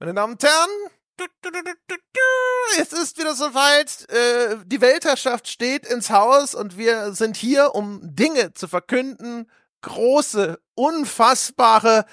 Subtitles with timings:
[0.00, 0.70] Meine Damen und Herren,
[2.78, 4.08] es ist wieder soweit.
[4.10, 9.50] Äh, die Weltherrschaft steht ins Haus und wir sind hier, um Dinge zu verkünden.
[9.80, 12.04] Große, unfassbare,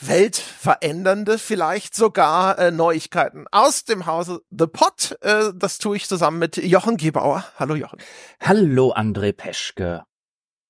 [0.00, 5.16] weltverändernde, vielleicht sogar äh, Neuigkeiten aus dem Hause The Pot.
[5.20, 7.44] Äh, das tue ich zusammen mit Jochen Gebauer.
[7.56, 8.00] Hallo Jochen.
[8.40, 10.02] Hallo André Peschke.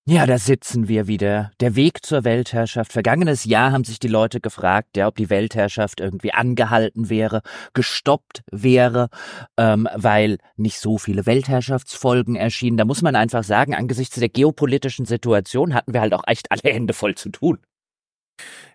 [0.05, 1.53] Ja, da sitzen wir wieder.
[1.61, 2.93] Der Weg zur Weltherrschaft.
[2.93, 7.41] Vergangenes Jahr haben sich die Leute gefragt, ja, ob die Weltherrschaft irgendwie angehalten wäre,
[7.73, 9.11] gestoppt wäre,
[9.57, 12.79] ähm, weil nicht so viele Weltherrschaftsfolgen erschienen.
[12.79, 16.75] Da muss man einfach sagen, angesichts der geopolitischen Situation hatten wir halt auch echt alle
[16.75, 17.61] Hände voll zu tun.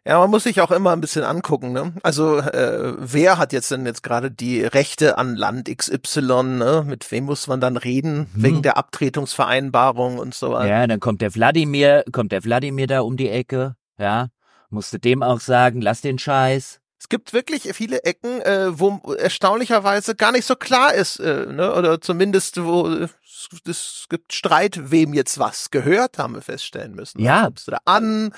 [0.05, 1.73] Ja, man muss sich auch immer ein bisschen angucken.
[1.73, 1.93] Ne?
[2.01, 6.43] Also äh, wer hat jetzt denn jetzt gerade die Rechte an Land XY?
[6.43, 6.83] Ne?
[6.87, 8.43] Mit wem muss man dann reden hm.
[8.43, 10.69] wegen der Abtretungsvereinbarung und so weiter?
[10.69, 13.75] Ja, dann kommt der Wladimir, kommt der Wladimir da um die Ecke.
[13.99, 14.29] Ja,
[14.69, 16.79] musste dem auch sagen, lass den Scheiß.
[16.99, 21.73] Es gibt wirklich viele Ecken, äh, wo erstaunlicherweise gar nicht so klar ist, äh, ne?
[21.73, 23.07] oder zumindest wo
[23.65, 27.21] es gibt Streit, wem jetzt was gehört, haben wir feststellen müssen.
[27.21, 27.45] Ja.
[27.45, 28.33] Kommst du da an?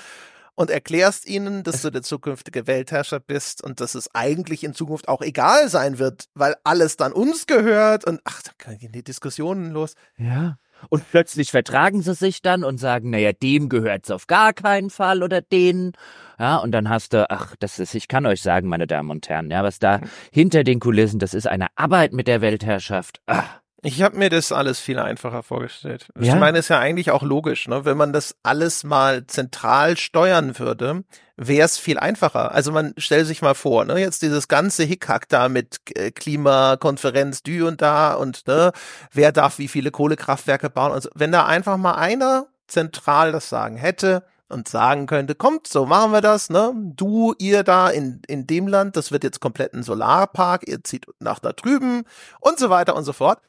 [0.60, 5.08] Und erklärst ihnen, dass du der zukünftige Weltherrscher bist und dass es eigentlich in Zukunft
[5.08, 9.70] auch egal sein wird, weil alles dann uns gehört und ach, da gehen die Diskussionen
[9.70, 9.94] los.
[10.18, 10.58] Ja.
[10.90, 15.22] Und plötzlich vertragen sie sich dann und sagen, naja, dem gehört's auf gar keinen Fall
[15.22, 15.92] oder denen.
[16.38, 19.30] Ja, und dann hast du, ach, das ist, ich kann euch sagen, meine Damen und
[19.30, 23.22] Herren, ja, was da hinter den Kulissen, das ist eine Arbeit mit der Weltherrschaft.
[23.24, 23.60] Ach.
[23.82, 26.08] Ich habe mir das alles viel einfacher vorgestellt.
[26.18, 26.34] Ja?
[26.34, 27.84] Ich meine, ist ja eigentlich auch logisch, ne?
[27.84, 31.04] Wenn man das alles mal zentral steuern würde,
[31.36, 32.52] wäre es viel einfacher.
[32.52, 37.42] Also man stellt sich mal vor, ne, jetzt dieses ganze Hickhack da mit äh, Klimakonferenz
[37.42, 38.72] dü und da und ne,
[39.12, 41.10] wer darf wie viele Kohlekraftwerke bauen und so.
[41.14, 46.12] Wenn da einfach mal einer zentral das Sagen hätte, und sagen könnte, kommt, so machen
[46.12, 46.72] wir das, ne?
[46.74, 51.06] Du, ihr da in, in dem Land, das wird jetzt komplett ein Solarpark, ihr zieht
[51.20, 52.02] nach da drüben
[52.40, 53.40] und so weiter und so fort.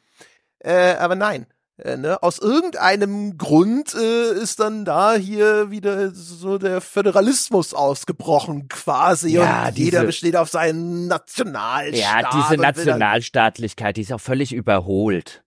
[0.64, 1.48] Äh, aber nein.
[1.78, 2.22] Äh, ne?
[2.22, 9.68] Aus irgendeinem Grund äh, ist dann da hier wieder so der Föderalismus ausgebrochen quasi Ja,
[9.70, 11.96] und jeder diese- besteht auf seinen Nationalstaat.
[12.24, 15.44] Ja, diese Nationalstaatlichkeit, die ist auch völlig überholt.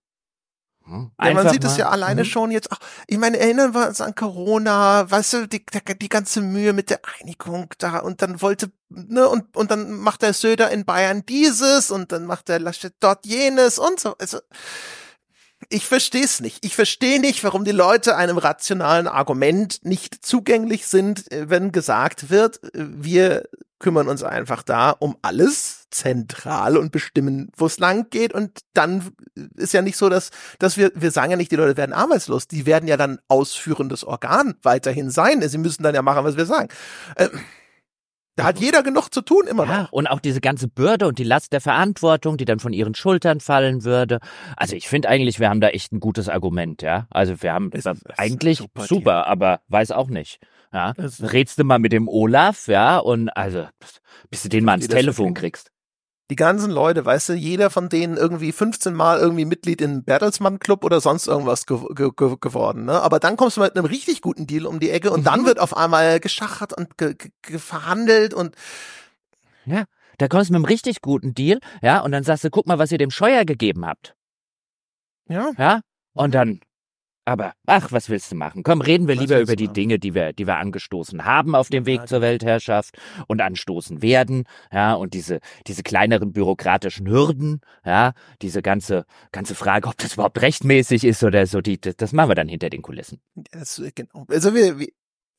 [0.87, 1.13] Hm?
[1.23, 2.27] Ja, man sieht es ja alleine Mhm.
[2.27, 2.69] schon jetzt.
[2.71, 6.73] Ach, ich meine, erinnern wir uns an Corona, weißt du, die, die, die ganze Mühe
[6.75, 10.85] mit der Einigung da und dann wollte, ne, und, und dann macht der Söder in
[10.85, 14.15] Bayern dieses und dann macht der Laschet dort jenes und so.
[14.19, 14.41] Also,
[15.69, 16.65] ich verstehe es nicht.
[16.65, 22.31] Ich verstehe nicht, warum die Leute einem rationalen Argument nicht zugänglich sind, äh, wenn gesagt
[22.31, 23.45] wird, äh, wir
[23.79, 28.33] kümmern uns einfach da um alles zentral und bestimmen, wo es lang geht.
[28.33, 29.11] Und dann
[29.57, 32.49] ist ja nicht so, dass, dass wir, wir sagen ja nicht, die Leute werden arbeitslos.
[32.49, 35.47] Die werden ja dann ausführendes Organ weiterhin sein.
[35.47, 36.69] Sie müssen dann ja machen, was wir sagen.
[37.17, 37.31] Ähm,
[38.37, 39.93] da hat jeder genug zu tun immer Ja, noch.
[39.93, 43.41] und auch diese ganze Bürde und die Last der Verantwortung, die dann von ihren Schultern
[43.41, 44.19] fallen würde.
[44.57, 47.07] Also ich finde eigentlich, wir haben da echt ein gutes Argument, ja.
[47.11, 47.87] Also wir haben ist
[48.19, 50.41] eigentlich super, super, aber weiß auch nicht.
[50.73, 53.67] Ja, Es- redst du mal mit dem Olaf, ja, und also
[54.31, 55.71] bis du den mal ans das Telefon kriegst.
[56.31, 60.59] Die ganzen Leute, weißt du, jeder von denen irgendwie 15 Mal irgendwie Mitglied im Bertelsmann
[60.59, 63.01] Club oder sonst irgendwas ge ge ge geworden, ne?
[63.03, 65.47] Aber dann kommst du mit einem richtig guten Deal um die Ecke und dann Mhm.
[65.47, 68.55] wird auf einmal geschachert und ge ge verhandelt und
[69.67, 69.85] Ja,
[70.19, 72.79] da kommst du mit einem richtig guten Deal, ja, und dann sagst du, guck mal,
[72.79, 74.15] was ihr dem Scheuer gegeben habt,
[75.29, 75.51] ja.
[75.59, 75.81] ja,
[76.15, 76.61] und dann,
[77.25, 78.63] aber, ach, was willst du machen?
[78.63, 79.75] Komm, reden wir Was lieber über die machen?
[79.75, 82.99] Dinge, die wir, die wir angestoßen haben auf dem Ja, Weg zur Weltherrschaft
[83.29, 88.13] und anstoßen werden, ja, und diese, diese kleineren bürokratischen Hürden, ja,
[88.43, 92.31] diese ganze, ganze Frage, ob das überhaupt rechtmäßig ist oder so, die, das, das machen
[92.31, 93.21] wir dann hinter den Kulissen.
[93.53, 94.27] Das, genau.
[94.29, 94.89] Also wir, wir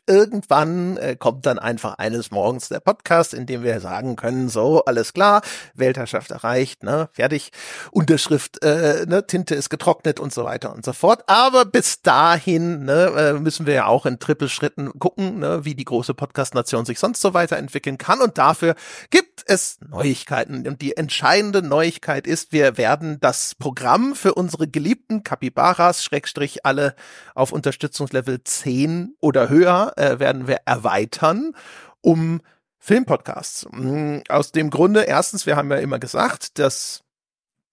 [0.07, 4.83] irgendwann äh, kommt dann einfach eines Morgens der Podcast, in dem wir sagen können, so,
[4.85, 5.41] alles klar,
[5.73, 7.51] Weltherrschaft erreicht, ne, fertig,
[7.91, 11.23] Unterschrift, äh, ne, Tinte ist getrocknet und so weiter und so fort.
[11.27, 15.85] Aber bis dahin ne, äh, müssen wir ja auch in Trippelschritten gucken, ne, wie die
[15.85, 18.21] große Podcast-Nation sich sonst so weiterentwickeln kann.
[18.21, 18.75] Und dafür
[19.09, 20.67] gibt es Neuigkeiten.
[20.67, 26.95] Und die entscheidende Neuigkeit ist, wir werden das Programm für unsere geliebten Capybaras, Schrägstrich alle
[27.33, 31.53] auf Unterstützungslevel 10 oder höher, äh, werden wir erweitern
[32.01, 32.41] um
[32.77, 33.67] Filmpodcasts.
[33.71, 37.01] Mm, Aus dem Grunde, erstens, wir haben ja immer gesagt, dass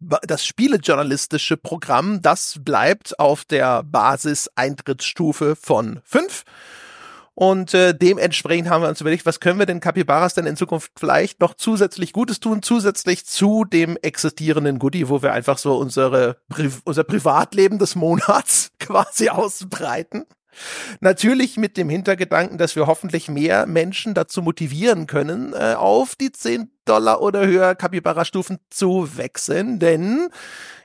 [0.00, 6.44] das spielejournalistische Programm, das bleibt auf der Basis-Eintrittsstufe von 5.
[7.34, 10.92] Und äh, dementsprechend haben wir uns überlegt, was können wir den Capybaras denn in Zukunft
[10.98, 16.36] vielleicht noch zusätzlich Gutes tun, zusätzlich zu dem existierenden Goodie, wo wir einfach so unsere
[16.50, 20.26] Pri unser Privatleben des Monats quasi ausbreiten.
[21.00, 26.32] Natürlich mit dem Hintergedanken, dass wir hoffentlich mehr Menschen dazu motivieren können, äh, auf die
[26.32, 30.29] zehn Dollar oder höher Capybara-Stufen zu wechseln, denn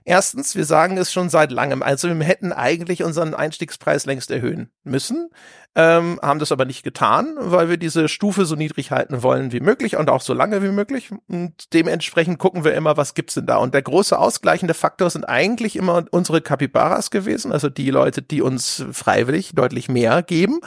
[0.10, 1.84] Erstens, wir sagen es schon seit langem.
[1.84, 5.30] Also wir hätten eigentlich unseren Einstiegspreis längst erhöhen müssen,
[5.76, 9.60] ähm, haben das aber nicht getan, weil wir diese Stufe so niedrig halten wollen wie
[9.60, 11.12] möglich und auch so lange wie möglich.
[11.28, 13.58] Und dementsprechend gucken wir immer, was gibt's denn da.
[13.58, 18.42] Und der große ausgleichende Faktor sind eigentlich immer unsere Capybaras gewesen, also die Leute, die
[18.42, 20.62] uns freiwillig deutlich mehr geben.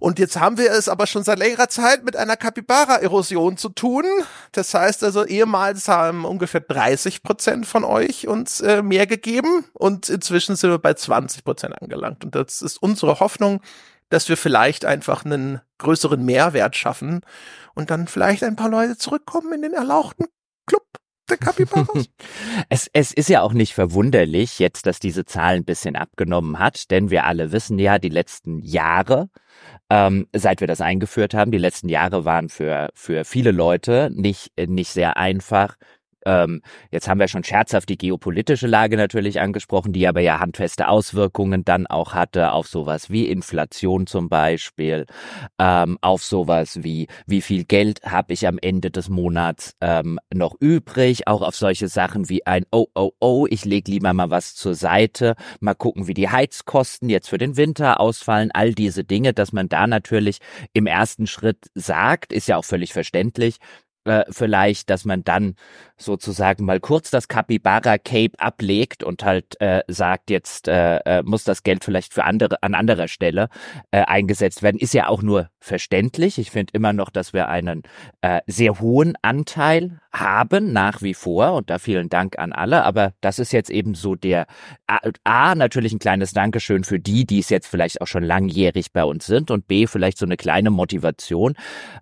[0.00, 4.04] Und jetzt haben wir es aber schon seit längerer Zeit mit einer Capybara-Erosion zu tun.
[4.52, 10.08] Das heißt also, ehemals haben ungefähr 30 Prozent von euch uns äh, mehr gegeben und
[10.08, 12.24] inzwischen sind wir bei 20 Prozent angelangt.
[12.24, 13.60] Und das ist unsere Hoffnung,
[14.08, 17.20] dass wir vielleicht einfach einen größeren Mehrwert schaffen
[17.74, 20.26] und dann vielleicht ein paar Leute zurückkommen in den erlauchten
[20.66, 20.84] Club
[21.28, 22.06] der Capybaras.
[22.68, 26.90] es, es ist ja auch nicht verwunderlich jetzt, dass diese Zahl ein bisschen abgenommen hat,
[26.90, 29.28] denn wir alle wissen ja, die letzten Jahre
[29.90, 31.50] ähm, seit wir das eingeführt haben.
[31.50, 35.76] Die letzten Jahre waren für, für viele Leute nicht, nicht sehr einfach.
[36.26, 40.88] Ähm, jetzt haben wir schon scherzhaft die geopolitische Lage natürlich angesprochen, die aber ja handfeste
[40.88, 45.06] Auswirkungen dann auch hatte auf sowas wie Inflation zum Beispiel,
[45.58, 50.54] ähm, auf sowas wie wie viel Geld habe ich am Ende des Monats ähm, noch
[50.60, 54.54] übrig, auch auf solche Sachen wie ein Oh oh oh, ich leg lieber mal was
[54.54, 59.32] zur Seite, mal gucken, wie die Heizkosten jetzt für den Winter ausfallen, all diese Dinge,
[59.32, 60.38] dass man da natürlich
[60.72, 63.58] im ersten Schritt sagt, ist ja auch völlig verständlich,
[64.08, 65.54] äh, vielleicht, dass man dann
[65.96, 71.44] sozusagen mal kurz das Capybara Cape ablegt und halt äh, sagt, jetzt äh, äh, muss
[71.44, 73.48] das Geld vielleicht für andere an anderer Stelle
[73.90, 76.38] äh, eingesetzt werden, ist ja auch nur verständlich.
[76.38, 77.82] Ich finde immer noch, dass wir einen
[78.22, 82.84] äh, sehr hohen Anteil haben nach wie vor und da vielen Dank an alle.
[82.84, 84.46] Aber das ist jetzt eben so der
[84.86, 88.92] A, A natürlich ein kleines Dankeschön für die, die es jetzt vielleicht auch schon langjährig
[88.92, 91.54] bei uns sind und B vielleicht so eine kleine Motivation.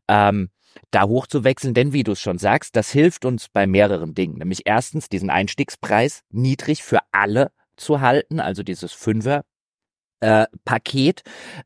[0.09, 0.51] Ähm,
[0.91, 4.39] da hochzuwechseln, denn wie du es schon sagst, das hilft uns bei mehreren Dingen.
[4.39, 9.45] Nämlich erstens diesen Einstiegspreis niedrig für alle zu halten, also dieses Fünfer
[10.21, 11.23] äh, Paket,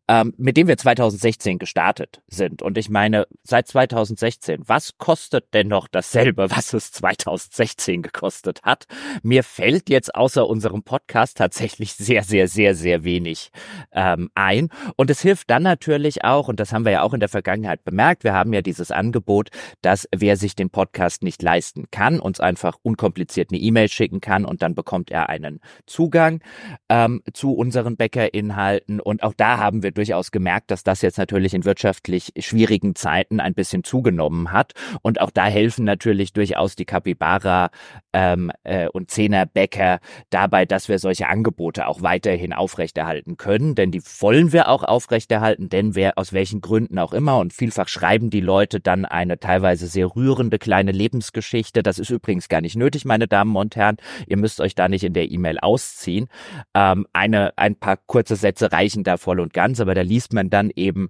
[0.08, 2.62] ähm, mit dem wir 2016 gestartet sind.
[2.62, 8.86] Und ich meine, seit 2016, was kostet denn noch dasselbe, was es 2016 gekostet hat?
[9.22, 13.50] Mir fällt jetzt außer unserem Podcast tatsächlich sehr, sehr, sehr, sehr wenig
[13.92, 14.68] ähm, ein.
[14.96, 17.84] Und es hilft dann natürlich auch, und das haben wir ja auch in der Vergangenheit
[17.84, 19.50] bemerkt, wir haben ja dieses Angebot,
[19.82, 24.44] dass wer sich den Podcast nicht leisten kann, uns einfach unkompliziert eine E-Mail schicken kann
[24.44, 26.42] und dann bekommt er einen Zugang
[26.88, 29.00] ähm, zu unseren BäckerInnen Inhalten.
[29.00, 33.40] Und auch da haben wir durchaus gemerkt, dass das jetzt natürlich in wirtschaftlich schwierigen Zeiten
[33.40, 34.72] ein bisschen zugenommen hat.
[35.02, 37.70] Und auch da helfen natürlich durchaus die Capybara
[38.12, 40.00] ähm, äh, und Zehnerbäcker
[40.30, 43.74] dabei, dass wir solche Angebote auch weiterhin aufrechterhalten können.
[43.74, 47.38] Denn die wollen wir auch aufrechterhalten, denn wer aus welchen Gründen auch immer.
[47.38, 51.82] Und vielfach schreiben die Leute dann eine teilweise sehr rührende kleine Lebensgeschichte.
[51.82, 53.96] Das ist übrigens gar nicht nötig, meine Damen und Herren.
[54.26, 56.28] Ihr müsst euch da nicht in der E-Mail ausziehen.
[56.74, 60.32] Ähm, eine, ein paar kurze kurze Sätze reichen da voll und ganz, aber da liest
[60.32, 61.08] man dann eben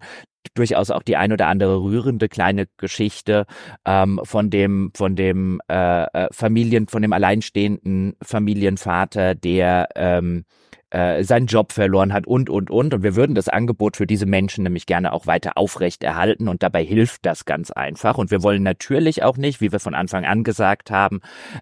[0.54, 3.44] durchaus auch die ein oder andere rührende kleine Geschichte
[3.84, 10.44] ähm, von dem von dem äh, äh Familien von dem alleinstehenden Familienvater, der ähm,
[10.90, 12.94] äh, seinen Job verloren hat und, und, und.
[12.94, 16.84] Und wir würden das Angebot für diese Menschen nämlich gerne auch weiter aufrechterhalten und dabei
[16.84, 18.18] hilft das ganz einfach.
[18.18, 21.20] Und wir wollen natürlich auch nicht, wie wir von Anfang an gesagt haben,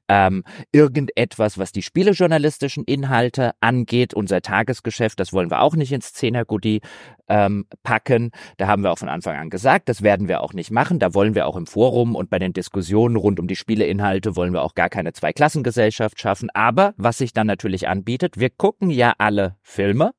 [0.09, 6.13] ähm, irgendetwas, was die spielejournalistischen Inhalte angeht, unser Tagesgeschäft, das wollen wir auch nicht ins
[6.13, 6.81] Zehner-Goodie
[7.29, 8.31] ähm, packen.
[8.56, 10.99] Da haben wir auch von Anfang an gesagt, das werden wir auch nicht machen.
[10.99, 14.53] Da wollen wir auch im Forum und bei den Diskussionen rund um die Spieleinhalte wollen
[14.53, 16.49] wir auch gar keine Zweiklassengesellschaft schaffen.
[16.55, 20.13] Aber was sich dann natürlich anbietet, wir gucken ja alle Filme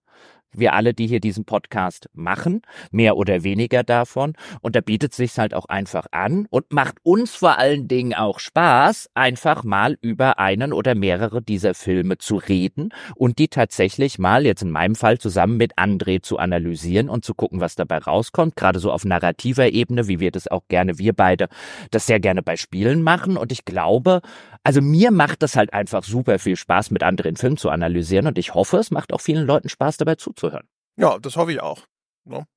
[0.52, 4.34] wir alle, die hier diesen Podcast machen, mehr oder weniger davon.
[4.62, 8.40] Und da bietet sich halt auch einfach an und macht uns vor allen Dingen auch
[8.40, 14.46] Spaß, einfach mal über einen oder mehrere dieser Filme zu reden und die tatsächlich mal,
[14.46, 18.56] jetzt in meinem Fall, zusammen mit André zu analysieren und zu gucken, was dabei rauskommt.
[18.56, 21.48] Gerade so auf narrativer Ebene, wie wir das auch gerne, wir beide,
[21.92, 23.38] das sehr gerne bei Spielen machen.
[23.38, 24.22] Und ich glaube,
[24.64, 28.38] also mir macht das halt einfach super viel Spaß, mit anderen Filmen zu analysieren und
[28.38, 30.68] ich hoffe, es macht auch vielen Leuten Spaß, dabei zuzuhören.
[30.98, 31.84] Ja, das hoffe ich auch.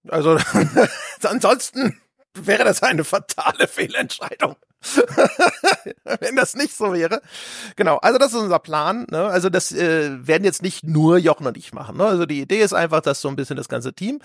[0.08, 0.38] Also
[1.22, 2.00] ansonsten
[2.34, 4.56] wäre das eine fatale Fehlentscheidung.
[6.20, 7.20] Wenn das nicht so wäre.
[7.76, 9.06] Genau, also das ist unser Plan.
[9.10, 9.24] Ne?
[9.24, 11.96] Also das äh, werden jetzt nicht nur Jochen und ich machen.
[11.96, 12.04] Ne?
[12.04, 14.20] Also die Idee ist einfach, dass so ein bisschen das ganze Team,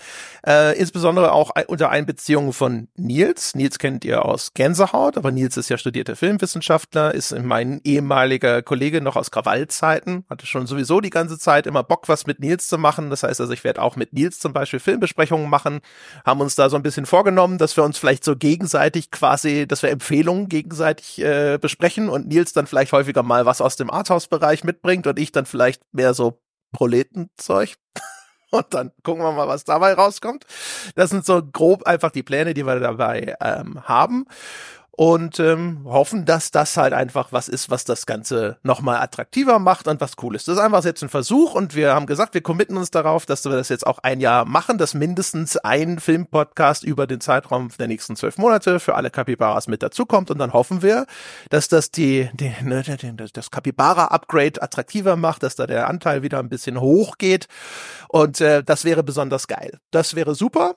[0.46, 3.54] äh, insbesondere auch unter Einbeziehung von Nils.
[3.54, 9.00] Nils kennt ihr aus Gänsehaut, aber Nils ist ja studierter Filmwissenschaftler, ist mein ehemaliger Kollege
[9.00, 12.78] noch aus Krawallzeiten, hatte schon sowieso die ganze Zeit immer Bock, was mit Nils zu
[12.78, 13.10] machen.
[13.10, 15.80] Das heißt also, ich werde auch mit Nils zum Beispiel Filmbesprechungen machen,
[16.24, 19.82] haben uns da so ein bisschen vorgenommen, dass wir uns vielleicht so gegenseitig quasi, dass
[19.82, 24.64] wir Empfehlungen Gegenseitig äh, besprechen und Nils dann vielleicht häufiger mal was aus dem Arthouse-Bereich
[24.64, 26.40] mitbringt und ich dann vielleicht mehr so
[26.72, 27.76] Proletenzeug.
[28.50, 30.46] Und dann gucken wir mal, was dabei rauskommt.
[30.94, 34.24] Das sind so grob einfach die Pläne, die wir dabei ähm, haben
[34.98, 39.86] und ähm, hoffen, dass das halt einfach was ist, was das Ganze nochmal attraktiver macht
[39.86, 40.48] und was cool ist.
[40.48, 43.44] Das ist einfach jetzt ein Versuch und wir haben gesagt, wir committen uns darauf, dass
[43.44, 47.86] wir das jetzt auch ein Jahr machen, dass mindestens ein Filmpodcast über den Zeitraum der
[47.86, 51.06] nächsten zwölf Monate für alle Capybaras mit dazukommt und dann hoffen wir,
[51.48, 52.82] dass das die, die ne,
[53.32, 57.46] das Capybara-Upgrade attraktiver macht, dass da der Anteil wieder ein bisschen hochgeht
[58.08, 59.78] und äh, das wäre besonders geil.
[59.92, 60.74] Das wäre super.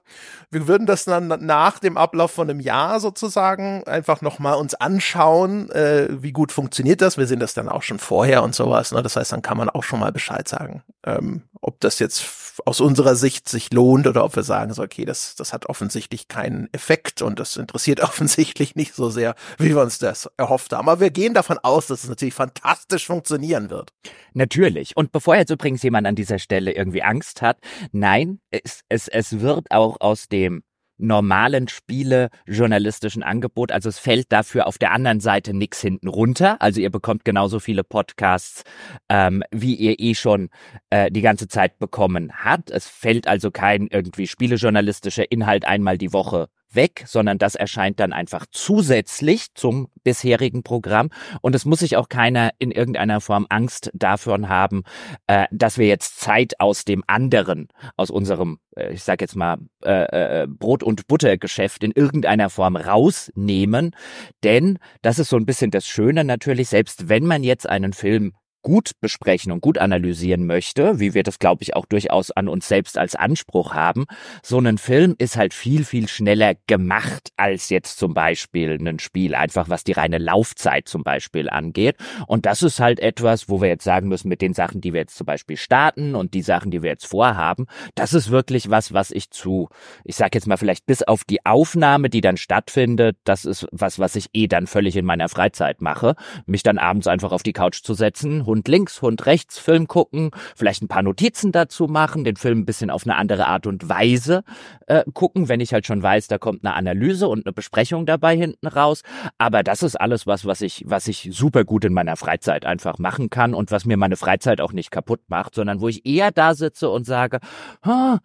[0.52, 4.76] Wir würden das dann nach dem Ablauf von einem Jahr sozusagen einfach einfach nochmal uns
[4.76, 7.18] anschauen, äh, wie gut funktioniert das.
[7.18, 8.92] Wir sehen das dann auch schon vorher und sowas.
[8.92, 9.02] Ne?
[9.02, 12.26] Das heißt, dann kann man auch schon mal Bescheid sagen, ähm, ob das jetzt
[12.66, 16.28] aus unserer Sicht sich lohnt oder ob wir sagen, so, okay, das, das hat offensichtlich
[16.28, 20.90] keinen Effekt und das interessiert offensichtlich nicht so sehr, wie wir uns das erhofft haben.
[20.90, 23.94] Aber wir gehen davon aus, dass es natürlich fantastisch funktionieren wird.
[24.34, 24.98] Natürlich.
[24.98, 27.60] Und bevor jetzt übrigens jemand an dieser Stelle irgendwie Angst hat,
[27.94, 30.64] nein, es, es, es wird auch aus dem
[31.02, 33.72] normalen Spiele journalistischen Angebot.
[33.72, 36.62] Also es fällt dafür auf der anderen Seite nichts hinten runter.
[36.62, 38.64] Also ihr bekommt genauso viele Podcasts,
[39.10, 40.50] ähm, wie ihr eh schon
[40.90, 42.72] äh, die ganze Zeit bekommen habt.
[42.72, 48.14] Es fällt also kein irgendwie spielejournalistischer Inhalt einmal die Woche weg, sondern das erscheint dann
[48.14, 51.10] einfach zusätzlich zum bisherigen Programm.
[51.42, 54.84] Und es muss sich auch keiner in irgendeiner Form Angst davon haben,
[55.28, 59.58] äh, dass wir jetzt Zeit aus dem anderen, aus unserem, äh, ich sag jetzt mal,
[59.84, 63.96] äh, äh, Brot- und Buttergeschäft in irgendeiner Form rausnehmen.
[64.44, 68.34] Denn das ist so ein bisschen das Schöne natürlich, selbst wenn man jetzt einen Film
[68.62, 72.68] gut besprechen und gut analysieren möchte, wie wir das, glaube ich, auch durchaus an uns
[72.68, 74.06] selbst als Anspruch haben,
[74.44, 79.36] so ein Film ist halt viel, viel schneller gemacht als jetzt zum Beispiel ein Spiel,
[79.36, 81.98] einfach was die reine Laufzeit zum Beispiel angeht.
[82.28, 85.02] Und das ist halt etwas, wo wir jetzt sagen müssen, mit den Sachen, die wir
[85.02, 87.66] jetzt zum Beispiel starten und die Sachen, die wir jetzt vorhaben,
[87.96, 89.70] das ist wirklich was, was ich zu,
[90.04, 94.00] ich sag jetzt mal vielleicht bis auf die Aufnahme, die dann stattfindet, das ist was,
[94.00, 96.16] was ich eh dann völlig in meiner Freizeit mache,
[96.46, 100.32] mich dann abends einfach auf die Couch zu setzen, Hund links, Hund rechts Film gucken,
[100.58, 103.88] vielleicht ein paar Notizen dazu machen, den Film ein bisschen auf eine andere Art und
[103.88, 104.44] Weise
[104.88, 108.36] äh, gucken, wenn ich halt schon weiß, da kommt eine Analyse und eine Besprechung dabei
[108.36, 109.04] hinten raus.
[109.38, 112.98] Aber das ist alles was, was ich, was ich super gut in meiner Freizeit einfach
[112.98, 116.32] machen kann und was mir meine Freizeit auch nicht kaputt macht, sondern wo ich eher
[116.32, 117.40] da sitze und sage,
[117.86, 118.18] huh,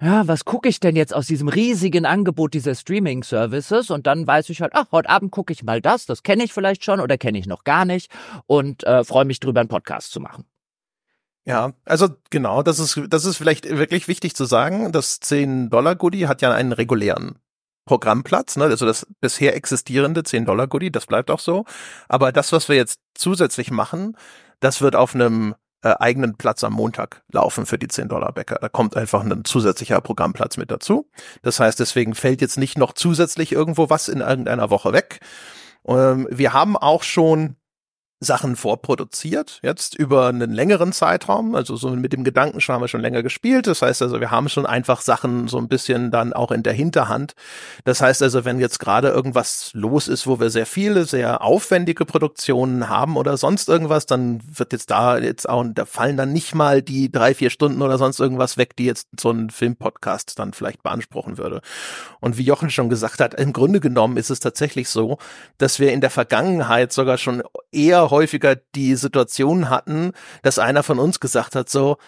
[0.00, 3.90] ja, was gucke ich denn jetzt aus diesem riesigen Angebot dieser Streaming-Services?
[3.90, 6.52] Und dann weiß ich halt, ach, heute Abend gucke ich mal das, das kenne ich
[6.52, 8.10] vielleicht schon oder kenne ich noch gar nicht
[8.46, 10.44] und äh, freue mich drüber, einen Podcast zu machen.
[11.46, 14.92] Ja, also genau, das ist, das ist vielleicht wirklich wichtig zu sagen.
[14.92, 17.38] Das 10-Dollar-Goodie hat ja einen regulären
[17.84, 18.64] Programmplatz, ne?
[18.64, 21.66] also das bisher existierende 10-Dollar-Goodie, das bleibt auch so.
[22.08, 24.16] Aber das, was wir jetzt zusätzlich machen,
[24.60, 28.56] das wird auf einem äh, eigenen Platz am Montag laufen für die 10 Dollar Bäcker.
[28.58, 31.10] Da kommt einfach ein zusätzlicher Programmplatz mit dazu.
[31.42, 35.20] Das heißt, deswegen fällt jetzt nicht noch zusätzlich irgendwo was in irgendeiner Woche weg.
[35.86, 37.56] Ähm, wir haben auch schon
[38.24, 41.54] Sachen vorproduziert, jetzt über einen längeren Zeitraum.
[41.54, 43.66] Also so mit dem Gedanken schon haben wir schon länger gespielt.
[43.66, 46.72] Das heißt also, wir haben schon einfach Sachen so ein bisschen dann auch in der
[46.72, 47.34] Hinterhand.
[47.84, 52.04] Das heißt also, wenn jetzt gerade irgendwas los ist, wo wir sehr viele, sehr aufwendige
[52.04, 56.54] Produktionen haben oder sonst irgendwas, dann wird jetzt da jetzt auch, da fallen dann nicht
[56.54, 60.52] mal die drei, vier Stunden oder sonst irgendwas weg, die jetzt so ein Filmpodcast dann
[60.52, 61.60] vielleicht beanspruchen würde.
[62.20, 65.18] Und wie Jochen schon gesagt hat, im Grunde genommen ist es tatsächlich so,
[65.58, 70.98] dass wir in der Vergangenheit sogar schon eher häufiger die Situation hatten, dass einer von
[70.98, 71.98] uns gesagt hat, so,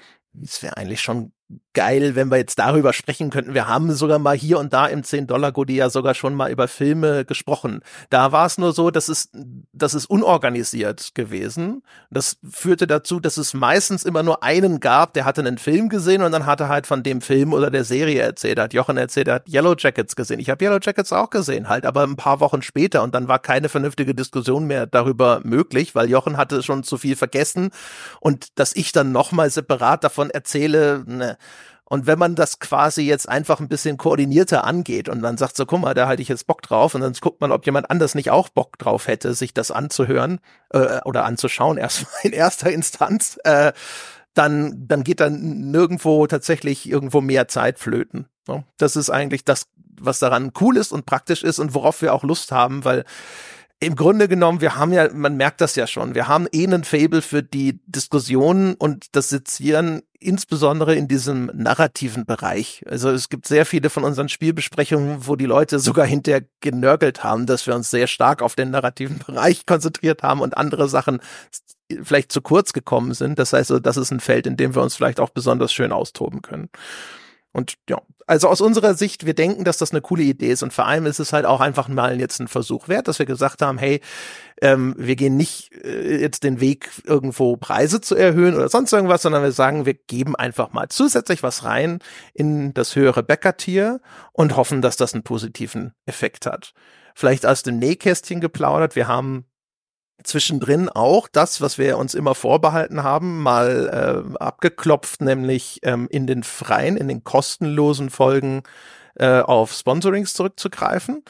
[0.41, 1.33] es wäre eigentlich schon
[1.75, 3.55] geil, wenn wir jetzt darüber sprechen könnten.
[3.55, 7.27] Wir haben sogar mal hier und da im 10-Dollar-Goodie ja sogar schon mal über Filme
[7.27, 7.81] gesprochen.
[8.09, 9.29] Da war es nur so, dass es,
[9.73, 11.83] das ist unorganisiert gewesen.
[12.11, 16.23] Das führte dazu, dass es meistens immer nur einen gab, der hatte einen Film gesehen
[16.23, 18.59] und dann hat er halt von dem Film oder der Serie erzählt.
[18.59, 20.41] Hat Jochen erzählt, er hat Yellow Jackets gesehen.
[20.41, 23.39] Ich habe Yellow Jackets auch gesehen, halt aber ein paar Wochen später und dann war
[23.39, 27.71] keine vernünftige Diskussion mehr darüber möglich, weil Jochen hatte schon zu viel vergessen
[28.21, 31.36] und dass ich dann nochmal separat davon erzähle, ne,
[31.89, 35.67] und wenn man das quasi jetzt einfach ein bisschen koordinierter angeht und dann sagt so,
[35.67, 38.17] guck mal, da halte ich jetzt Bock drauf und dann guckt man, ob jemand anders
[38.17, 40.41] nicht auch Bock drauf hätte, sich das anzuhören
[40.71, 43.73] äh, oder anzuschauen, erstmal in erster Instanz, äh,
[44.35, 48.29] dann, dann geht dann nirgendwo tatsächlich irgendwo mehr Zeit flöten.
[48.49, 48.65] Ne?
[48.79, 52.25] Das ist eigentlich das, was daran cool ist und praktisch ist und worauf wir auch
[52.25, 53.05] Lust haben, weil
[53.79, 56.83] im Grunde genommen, wir haben ja, man merkt das ja schon, wir haben eh einen
[56.83, 62.83] Fable für die Diskussionen und das Sezieren, insbesondere in diesem narrativen Bereich.
[62.89, 67.45] Also es gibt sehr viele von unseren Spielbesprechungen, wo die Leute sogar hinterher genörgelt haben,
[67.45, 71.21] dass wir uns sehr stark auf den narrativen Bereich konzentriert haben und andere Sachen
[72.03, 73.39] vielleicht zu kurz gekommen sind.
[73.39, 76.41] Das heißt, das ist ein Feld, in dem wir uns vielleicht auch besonders schön austoben
[76.41, 76.71] können.
[77.57, 80.75] Und ja, also aus unserer Sicht, wir denken, dass das eine coole Idee ist und
[80.75, 83.63] vor allem ist es halt auch einfach mal jetzt ein Versuch wert, dass wir gesagt
[83.63, 84.03] haben, hey,
[84.61, 89.23] ähm, wir gehen nicht äh, jetzt den Weg, irgendwo Preise zu erhöhen oder sonst irgendwas,
[89.23, 92.01] sondern wir sagen, wir geben einfach mal zusätzlich was rein
[92.35, 96.75] in das höhere Bäckertier und hoffen, dass das einen positiven Effekt hat.
[97.15, 99.47] Vielleicht aus dem Nähkästchen geplaudert, wir haben
[100.23, 106.27] zwischendrin auch das, was wir uns immer vorbehalten haben, mal äh, abgeklopft, nämlich ähm, in
[106.27, 108.63] den freien, in den kostenlosen Folgen
[109.15, 111.23] äh, auf Sponsorings zurückzugreifen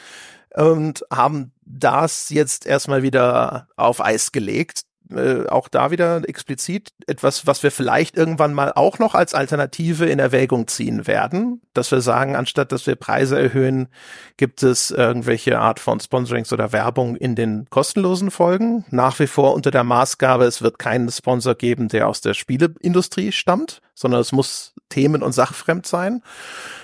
[0.55, 7.47] und haben das jetzt erstmal wieder auf Eis gelegt äh, auch da wieder explizit etwas,
[7.47, 12.01] was wir vielleicht irgendwann mal auch noch als Alternative in Erwägung ziehen werden, dass wir
[12.01, 13.89] sagen, anstatt dass wir Preise erhöhen,
[14.37, 18.85] gibt es irgendwelche Art von Sponsorings oder Werbung in den kostenlosen Folgen.
[18.91, 23.33] Nach wie vor unter der Maßgabe, es wird keinen Sponsor geben, der aus der Spieleindustrie
[23.33, 26.23] stammt, sondern es muss themen- und sachfremd sein.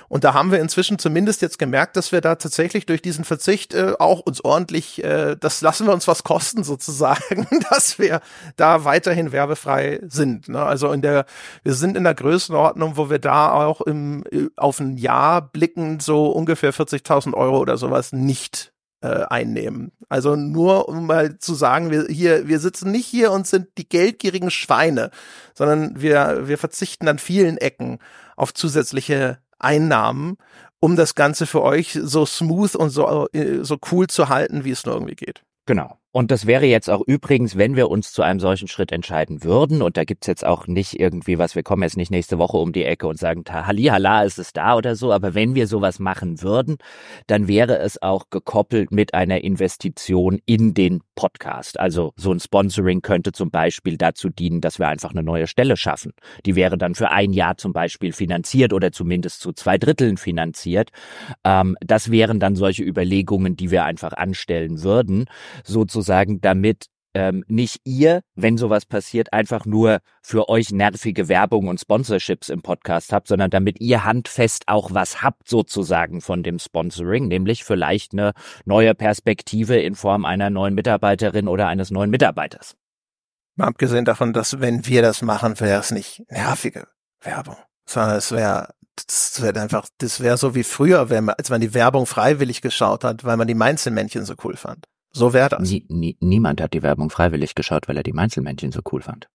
[0.09, 3.73] Und da haben wir inzwischen zumindest jetzt gemerkt, dass wir da tatsächlich durch diesen Verzicht
[3.73, 8.21] äh, auch uns ordentlich, äh, das lassen wir uns was kosten sozusagen, dass wir
[8.57, 10.49] da weiterhin werbefrei sind.
[10.49, 10.63] Ne?
[10.63, 11.25] Also in der,
[11.63, 15.99] wir sind in der Größenordnung, wo wir da auch im, äh, auf ein Jahr blicken,
[16.01, 18.72] so ungefähr 40.000 Euro oder sowas nicht
[19.03, 19.93] äh, einnehmen.
[20.09, 23.89] Also nur um mal zu sagen, wir hier, wir sitzen nicht hier und sind die
[23.89, 25.11] geldgierigen Schweine,
[25.55, 27.99] sondern wir, wir verzichten an vielen Ecken
[28.37, 30.37] auf zusätzliche Einnahmen,
[30.81, 34.71] um das Ganze für euch so smooth und so, äh, so cool zu halten, wie
[34.71, 35.43] es nur irgendwie geht.
[35.67, 35.99] Genau.
[36.15, 39.81] Und das wäre jetzt auch übrigens, wenn wir uns zu einem solchen Schritt entscheiden würden,
[39.81, 42.73] und da gibt's jetzt auch nicht irgendwie was, wir kommen jetzt nicht nächste Woche um
[42.73, 45.99] die Ecke und sagen, Halli, Hala, ist es da oder so, aber wenn wir sowas
[45.99, 46.77] machen würden,
[47.29, 51.81] dann wäre es auch gekoppelt mit einer Investition in den Podcast.
[51.81, 55.79] Also so ein Sponsoring könnte zum Beispiel dazu dienen, dass wir einfach eine neue Stelle
[55.79, 56.13] schaffen.
[56.45, 60.91] Die wäre dann für ein Jahr zum Beispiel finanziert oder zumindest zu zwei Dritteln finanziert.
[61.43, 65.25] Ähm, das wären dann solche Überlegungen, die wir einfach anstellen würden,
[65.65, 71.69] sozusagen sozusagen, damit ähm, nicht ihr, wenn sowas passiert, einfach nur für euch nervige Werbung
[71.69, 76.59] und Sponsorships im Podcast habt, sondern damit ihr handfest auch was habt sozusagen von dem
[76.59, 78.33] Sponsoring, nämlich vielleicht eine
[78.65, 82.75] neue Perspektive in Form einer neuen Mitarbeiterin oder eines neuen Mitarbeiters.
[83.57, 86.89] Mal abgesehen davon, dass wenn wir das machen, wäre es nicht nervige
[87.21, 91.49] Werbung, sondern es wäre das wäre einfach, das wäre so wie früher, wenn man, als
[91.51, 94.87] man die Werbung freiwillig geschaut hat, weil man die Mainzelmännchen so cool fand.
[95.13, 95.69] So wäre das.
[95.69, 99.29] Nie, nie, niemand hat die Werbung freiwillig geschaut, weil er die Mainzelmännchen so cool fand.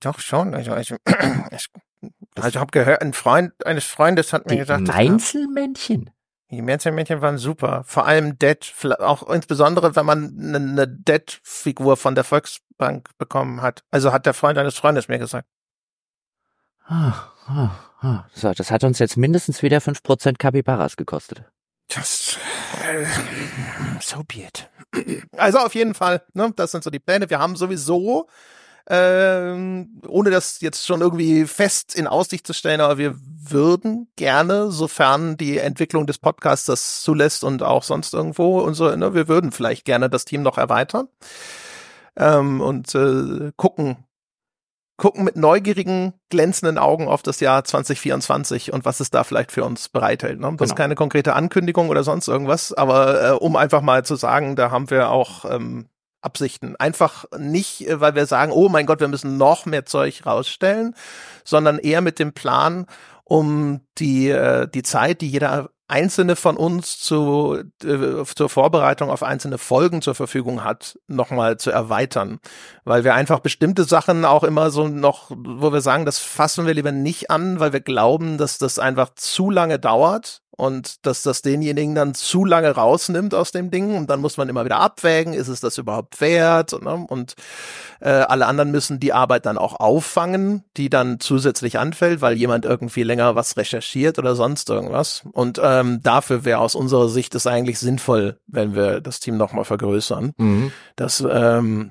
[0.00, 0.54] Doch schon.
[0.54, 0.96] Also, also,
[1.50, 1.68] ich,
[2.36, 6.10] also habe gehört, ein Freund eines Freundes hat mir die gesagt, Mainzelmännchen.
[6.50, 7.82] Die Mainzelmännchen waren super.
[7.84, 8.58] Vor allem Dead,
[8.98, 13.82] auch insbesondere, wenn man eine, eine Dead-Figur von der Volksbank bekommen hat.
[13.90, 15.48] Also hat der Freund eines Freundes mir gesagt.
[16.84, 18.24] Ah, ah, ah.
[18.34, 21.50] So, das hat uns jetzt mindestens wieder fünf Prozent Capybaras gekostet.
[21.94, 22.38] Das,
[22.84, 23.04] äh,
[24.00, 24.70] so be it.
[25.36, 27.28] Also auf jeden Fall, ne, das sind so die Pläne.
[27.28, 28.28] Wir haben sowieso,
[28.88, 34.70] ähm, ohne das jetzt schon irgendwie fest in Aussicht zu stellen, aber wir würden gerne,
[34.70, 39.28] sofern die Entwicklung des Podcasts das zulässt und auch sonst irgendwo und so, ne, wir
[39.28, 41.08] würden vielleicht gerne das Team noch erweitern
[42.16, 44.04] ähm, und äh, gucken,
[44.96, 49.64] gucken mit neugierigen, glänzenden Augen auf das Jahr 2024 und was es da vielleicht für
[49.64, 50.38] uns bereithält.
[50.38, 50.46] Ne?
[50.46, 50.64] Das genau.
[50.64, 54.70] ist keine konkrete Ankündigung oder sonst irgendwas, aber äh, um einfach mal zu sagen, da
[54.70, 55.88] haben wir auch ähm,
[56.22, 56.76] Absichten.
[56.76, 60.94] Einfach nicht, äh, weil wir sagen, oh mein Gott, wir müssen noch mehr Zeug rausstellen,
[61.44, 62.86] sondern eher mit dem Plan,
[63.24, 69.22] um die, äh, die Zeit, die jeder einzelne von uns zu, äh, zur Vorbereitung auf
[69.22, 72.40] einzelne Folgen zur Verfügung hat, nochmal zu erweitern.
[72.84, 76.72] Weil wir einfach bestimmte Sachen auch immer so noch, wo wir sagen, das fassen wir
[76.72, 81.42] lieber nicht an, weil wir glauben, dass das einfach zu lange dauert und dass das
[81.42, 85.32] denjenigen dann zu lange rausnimmt aus dem Ding und dann muss man immer wieder abwägen,
[85.32, 87.04] ist es das überhaupt wert und, ne?
[87.08, 87.34] und
[87.98, 92.64] äh, alle anderen müssen die Arbeit dann auch auffangen, die dann zusätzlich anfällt, weil jemand
[92.64, 97.48] irgendwie länger was recherchiert oder sonst irgendwas und ähm, dafür wäre aus unserer Sicht es
[97.48, 100.70] eigentlich sinnvoll, wenn wir das Team nochmal vergrößern, mhm.
[100.94, 101.90] dass ähm,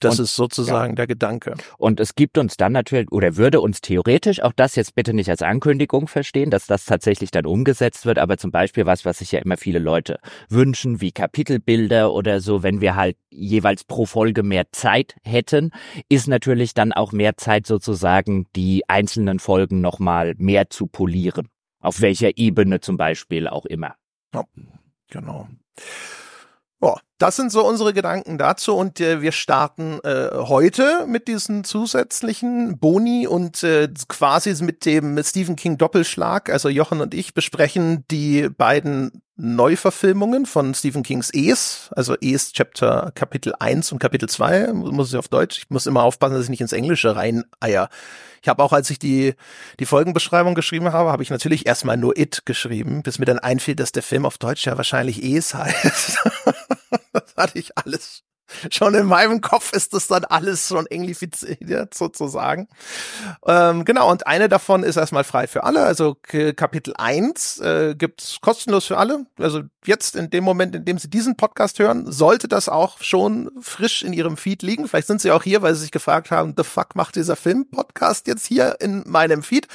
[0.00, 0.96] Das und, ist sozusagen ja.
[0.96, 1.54] der Gedanke.
[1.78, 5.28] Und es gibt uns dann natürlich, oder würde uns theoretisch auch das jetzt bitte nicht
[5.28, 9.32] als Ankündigung verstehen, dass das tatsächlich dann umgesetzt wird, aber zum Beispiel was, was sich
[9.32, 14.42] ja immer viele Leute wünschen, wie Kapitelbilder oder so, wenn wir halt jeweils pro Folge
[14.42, 15.70] mehr Zeit hätten,
[16.08, 21.48] ist natürlich dann auch mehr Zeit sozusagen, die einzelnen Folgen nochmal mehr zu polieren.
[21.80, 23.94] Auf welcher Ebene zum Beispiel auch immer.
[24.34, 24.44] Ja,
[25.08, 25.48] genau.
[26.78, 31.64] Boah, das sind so unsere Gedanken dazu und äh, wir starten äh, heute mit diesen
[31.64, 36.48] zusätzlichen Boni und äh, quasi mit dem Stephen King Doppelschlag.
[36.48, 43.12] Also Jochen und ich besprechen die beiden Neuverfilmungen von Stephen Kings Es, also Es Chapter
[43.14, 45.58] Kapitel 1 und Kapitel 2, muss ich auf Deutsch.
[45.58, 47.90] Ich muss immer aufpassen, dass ich nicht ins Englische reineier.
[48.42, 49.34] Ich habe auch, als ich die,
[49.78, 53.76] die Folgenbeschreibung geschrieben habe, habe ich natürlich erstmal nur It geschrieben, bis mir dann einfiel,
[53.76, 56.18] dass der Film auf Deutsch ja wahrscheinlich Es heißt.
[57.12, 58.22] Das hatte ich alles
[58.70, 62.68] schon in meinem Kopf ist das dann alles schon englifiziert sozusagen.
[63.46, 65.82] Ähm, genau, und eine davon ist erstmal frei für alle.
[65.82, 66.16] Also
[66.56, 69.26] Kapitel 1 äh, gibt's kostenlos für alle.
[69.38, 73.50] Also jetzt in dem Moment, in dem Sie diesen Podcast hören, sollte das auch schon
[73.60, 74.88] frisch in Ihrem Feed liegen.
[74.88, 78.26] Vielleicht sind Sie auch hier, weil Sie sich gefragt haben, the fuck macht dieser Film-Podcast
[78.26, 79.68] jetzt hier in meinem Feed?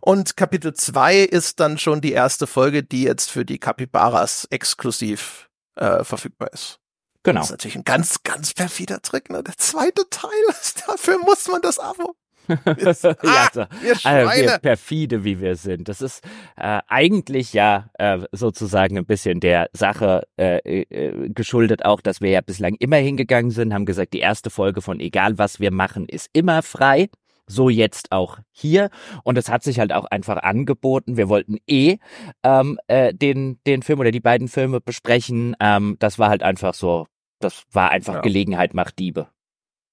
[0.00, 5.48] Und Kapitel 2 ist dann schon die erste Folge, die jetzt für die Capybaras exklusiv
[5.76, 6.81] äh, verfügbar ist.
[7.22, 7.40] Genau.
[7.40, 9.30] Das ist natürlich ein ganz, ganz perfider Trick.
[9.30, 9.42] Ne?
[9.42, 12.16] Der zweite Teil, ist, dafür muss man das Abo.
[12.76, 15.88] Jetzt, ah, ja, so, wir, also wir perfide, wie wir sind.
[15.88, 16.24] Das ist
[16.56, 22.30] äh, eigentlich ja äh, sozusagen ein bisschen der Sache äh, äh, geschuldet auch, dass wir
[22.30, 26.08] ja bislang immer hingegangen sind, haben gesagt, die erste Folge von egal was wir machen
[26.08, 27.08] ist immer frei.
[27.46, 28.88] So jetzt auch hier.
[29.24, 31.16] Und es hat sich halt auch einfach angeboten.
[31.16, 31.98] Wir wollten eh
[32.42, 35.54] ähm, äh, den, den Film oder die beiden Filme besprechen.
[35.60, 37.06] Ähm, das war halt einfach so
[37.44, 38.20] das war einfach ja.
[38.20, 39.28] Gelegenheit macht Diebe.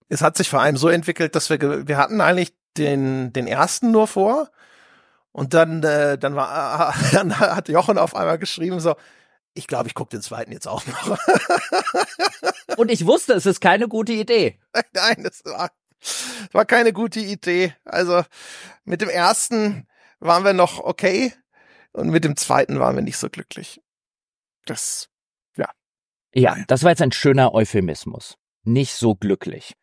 [0.08, 3.92] Es hat sich vor allem so entwickelt, dass wir wir hatten eigentlich den den ersten
[3.92, 4.50] nur vor
[5.32, 8.96] und dann äh, dann war dann hat Jochen auf einmal geschrieben so
[9.54, 11.18] ich glaube, ich gucke den zweiten jetzt auch noch.
[12.78, 14.60] und ich wusste, es ist keine gute Idee.
[14.94, 17.76] Nein, das war, das war keine gute Idee.
[17.84, 18.24] Also
[18.86, 19.88] mit dem ersten
[20.20, 21.34] waren wir noch okay
[21.92, 23.82] und mit dem zweiten waren wir nicht so glücklich.
[24.66, 25.10] Das
[26.34, 28.38] ja, das war jetzt ein schöner Euphemismus.
[28.64, 29.74] Nicht so glücklich.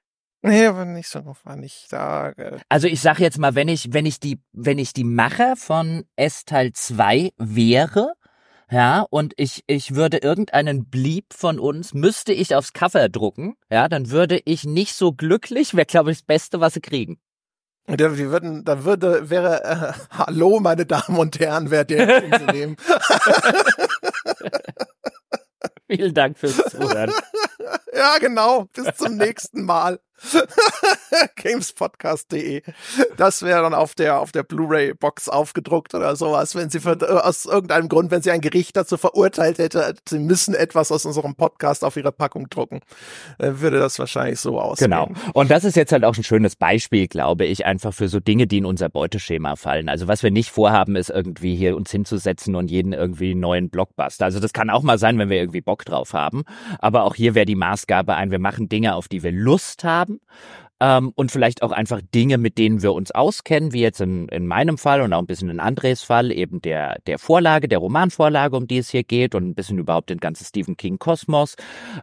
[0.43, 2.31] Nee, aber nicht so, war nicht da.
[2.31, 2.59] Äh.
[2.69, 6.05] Also ich sag jetzt mal, wenn ich, wenn ich die, wenn ich die Macher von
[6.15, 8.13] S Teil 2 wäre,
[8.71, 13.89] ja, und ich, ich würde irgendeinen Blieb von uns, müsste ich aufs Cover drucken, ja,
[13.89, 17.19] dann würde ich nicht so glücklich, wäre, glaube ich, das Beste, was sie kriegen.
[17.89, 22.77] Wir würden, da würde, wäre, äh, hallo, meine Damen und Herren, wer der zu nehmen.
[25.89, 27.13] Vielen Dank fürs Zuhören.
[27.93, 28.65] ja, genau.
[28.73, 30.01] Bis zum nächsten Mal.
[31.37, 32.63] Gamespodcast.de.
[33.17, 37.05] Das wäre dann auf der, auf der Blu-ray-Box aufgedruckt oder sowas, wenn sie für, äh,
[37.05, 41.35] aus irgendeinem Grund, wenn sie ein Gericht dazu verurteilt hätte, sie müssen etwas aus unserem
[41.35, 42.81] Podcast auf ihre Packung drucken,
[43.39, 44.91] würde das wahrscheinlich so aussehen.
[44.91, 45.11] Genau.
[45.33, 48.47] Und das ist jetzt halt auch ein schönes Beispiel, glaube ich, einfach für so Dinge,
[48.47, 49.89] die in unser Beuteschema fallen.
[49.89, 54.25] Also was wir nicht vorhaben, ist irgendwie hier uns hinzusetzen und jeden irgendwie neuen Blockbuster.
[54.25, 56.45] Also das kann auch mal sein, wenn wir irgendwie Bock drauf haben.
[56.79, 60.06] Aber auch hier wäre die Maßgabe ein, wir machen Dinge, auf die wir Lust haben
[60.07, 60.21] haben.
[60.79, 64.47] Ähm, und vielleicht auch einfach Dinge, mit denen wir uns auskennen, wie jetzt in, in
[64.47, 68.57] meinem Fall und auch ein bisschen in Andres Fall, eben der, der Vorlage, der Romanvorlage,
[68.57, 71.57] um die es hier geht und ein bisschen überhaupt den ganzen Stephen King Kosmos,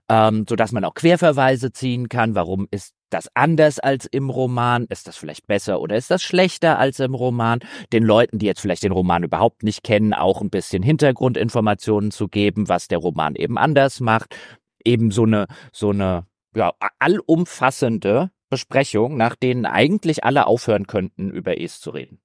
[0.09, 2.33] ähm, sodass man auch Querverweise ziehen kann.
[2.33, 4.87] Warum ist das anders als im Roman?
[4.89, 7.59] Ist das vielleicht besser oder ist das schlechter als im Roman?
[7.91, 12.27] Den Leuten, die jetzt vielleicht den Roman überhaupt nicht kennen, auch ein bisschen Hintergrundinformationen zu
[12.27, 14.35] geben, was der Roman eben anders macht.
[14.83, 21.59] Eben so eine, so eine ja, allumfassende Besprechung, nach denen eigentlich alle aufhören könnten, über
[21.59, 22.19] Es zu reden.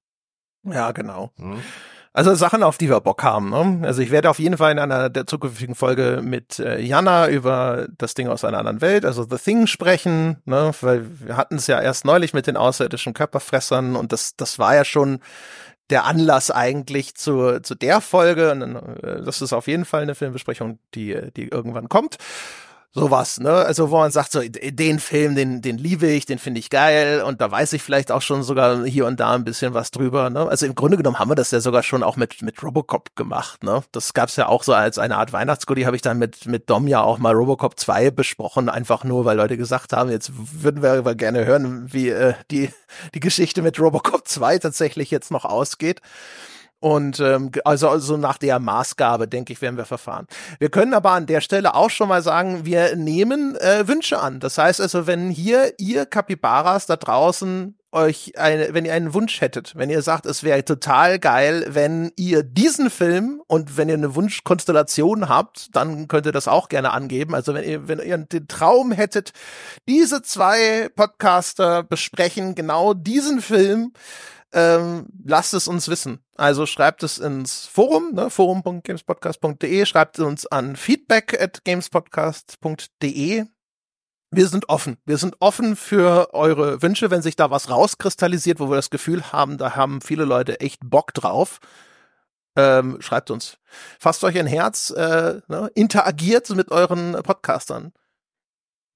[0.64, 1.30] Ja, genau.
[1.36, 1.62] Mhm.
[2.12, 3.50] Also Sachen, auf die wir Bock haben.
[3.50, 3.86] Ne?
[3.86, 7.86] Also ich werde auf jeden Fall in einer der zukünftigen Folge mit äh, Jana über
[7.96, 10.72] das Ding aus einer anderen Welt, also The Thing, sprechen, ne?
[10.80, 14.74] weil wir hatten es ja erst neulich mit den außerirdischen Körperfressern und das, das war
[14.74, 15.20] ja schon
[15.90, 18.50] der Anlass eigentlich zu, zu der Folge.
[18.50, 18.62] Und,
[19.02, 22.18] äh, das ist auf jeden Fall eine Filmbesprechung, die, die irgendwann kommt
[22.92, 23.50] sowas, ne?
[23.50, 27.22] Also wo man sagt, so den Film, den, den liebe ich, den finde ich geil
[27.22, 30.30] und da weiß ich vielleicht auch schon sogar hier und da ein bisschen was drüber,
[30.30, 30.48] ne?
[30.48, 33.62] Also im Grunde genommen haben wir das ja sogar schon auch mit, mit Robocop gemacht,
[33.62, 33.82] ne?
[33.92, 36.88] Das gab's ja auch so als eine Art Weihnachtsgoodie, habe ich dann mit, mit Dom
[36.88, 40.92] ja auch mal Robocop 2 besprochen, einfach nur, weil Leute gesagt haben, jetzt würden wir
[40.92, 42.70] aber gerne hören, wie äh, die,
[43.14, 46.00] die Geschichte mit Robocop 2 tatsächlich jetzt noch ausgeht.
[46.80, 50.26] Und ähm, also, also nach der Maßgabe, denke ich, werden wir verfahren.
[50.60, 54.38] Wir können aber an der Stelle auch schon mal sagen, wir nehmen äh, Wünsche an.
[54.38, 59.40] Das heißt also, wenn hier ihr Kapibaras da draußen euch eine, wenn ihr einen Wunsch
[59.40, 63.94] hättet, wenn ihr sagt, es wäre total geil, wenn ihr diesen Film und wenn ihr
[63.94, 67.34] eine Wunschkonstellation habt, dann könnt ihr das auch gerne angeben.
[67.34, 69.32] Also wenn ihr, wenn ihr den Traum hättet,
[69.88, 73.92] diese zwei Podcaster besprechen genau diesen Film,
[74.52, 76.20] ähm, lasst es uns wissen.
[76.36, 83.44] Also schreibt es ins Forum, ne, forum.gamespodcast.de, schreibt uns an feedback at gamespodcast.de.
[84.30, 84.98] Wir sind offen.
[85.06, 89.32] Wir sind offen für eure Wünsche, wenn sich da was rauskristallisiert, wo wir das Gefühl
[89.32, 91.60] haben, da haben viele Leute echt Bock drauf.
[92.56, 93.58] Ähm, schreibt uns.
[93.98, 97.92] Fasst euch ein Herz, äh, ne, interagiert mit euren Podcastern.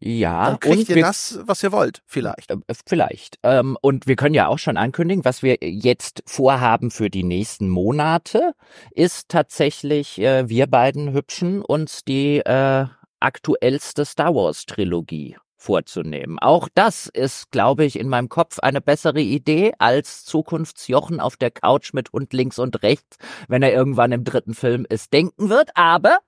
[0.05, 2.51] Ja, Dann kriegt ihr wir, das, was ihr wollt, vielleicht.
[2.51, 3.39] äh, vielleicht.
[3.45, 7.69] Ähm, und wir können ja auch schon ankündigen, was wir jetzt vorhaben für die nächsten
[7.69, 8.53] Monate,
[8.91, 12.87] ist tatsächlich, äh, wir beiden Hübschen uns die äh,
[13.21, 16.41] aktuellste Star Wars Trilogie vorzunehmen.
[16.41, 21.53] Auch das ist, glaube ich, in meinem Kopf eine bessere Idee als Zukunftsjochen auf der
[21.53, 25.71] Couch mit Hund links und rechts, wenn er irgendwann im dritten Film ist, denken wird.
[25.77, 26.19] Aber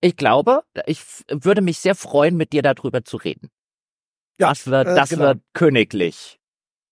[0.00, 3.50] ich glaube, ich würde mich sehr freuen, mit dir darüber zu reden.
[4.38, 5.22] Ja, das wird, äh, das genau.
[5.24, 6.38] wird königlich.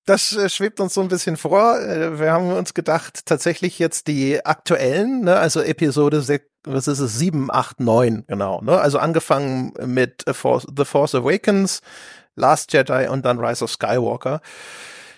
[0.05, 1.79] Das äh, schwebt uns so ein bisschen vor.
[1.81, 6.99] Äh, wir haben uns gedacht, tatsächlich jetzt die aktuellen, ne, also Episode 6, was ist
[6.99, 8.79] es, 7, 8, 9, genau, ne?
[8.79, 11.81] Also angefangen mit A Force, The Force Awakens,
[12.37, 14.41] Last Jedi und dann Rise of Skywalker.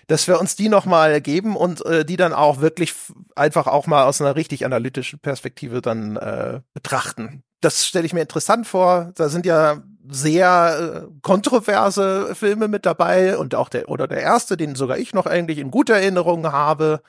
[0.07, 2.95] Dass wir uns die nochmal geben und äh, die dann auch wirklich
[3.37, 7.45] einfach auch mal aus einer richtig analytischen Perspektive dann äh, betrachten.
[7.61, 9.13] Das stelle ich mir interessant vor.
[9.17, 14.57] Da sind ja sehr äh, kontroverse Filme mit dabei und auch der oder der erste,
[14.57, 17.03] den sogar ich noch eigentlich in guter Erinnerung habe.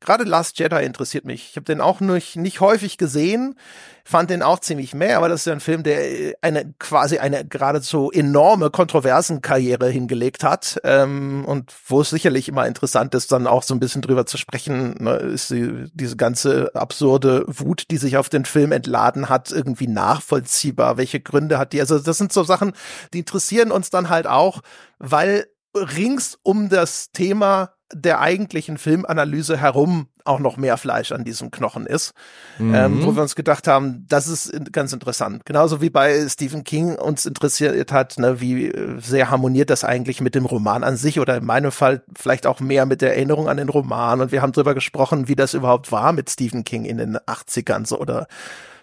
[0.00, 1.50] Gerade Last Jedi interessiert mich.
[1.50, 3.56] Ich habe den auch nicht, nicht häufig gesehen,
[4.04, 7.18] fand den auch ziemlich mehr, aber das ist ja ein Film, der äh, eine quasi
[7.18, 13.48] eine geradezu enorme Kontroversenkarriere hingelegt hat ähm, und wo es sicherlich immer interessant ist, dann
[13.48, 17.98] auch so ein bisschen drüber zu sprechen, ne, ist die, diese ganze absurde Wut, die
[17.98, 20.96] sich auf den Film entladen hat, irgendwie nachvollziehbar?
[20.96, 21.80] Welche Gründe hat die?
[21.80, 22.72] Also das sind so Sachen,
[23.12, 24.60] die interessieren uns dann halt auch,
[24.98, 31.50] weil rings um das Thema der eigentlichen Filmanalyse herum auch noch mehr Fleisch an diesem
[31.50, 32.12] Knochen ist,
[32.58, 33.04] ähm, Mhm.
[33.04, 35.46] wo wir uns gedacht haben, das ist in- ganz interessant.
[35.46, 40.20] Genauso wie bei Stephen King uns interessiert hat, ne, wie äh, sehr harmoniert das eigentlich
[40.20, 43.48] mit dem Roman an sich oder in meinem Fall vielleicht auch mehr mit der Erinnerung
[43.48, 44.20] an den Roman.
[44.20, 47.86] Und wir haben drüber gesprochen, wie das überhaupt war mit Stephen King in den 80ern
[47.86, 48.26] so oder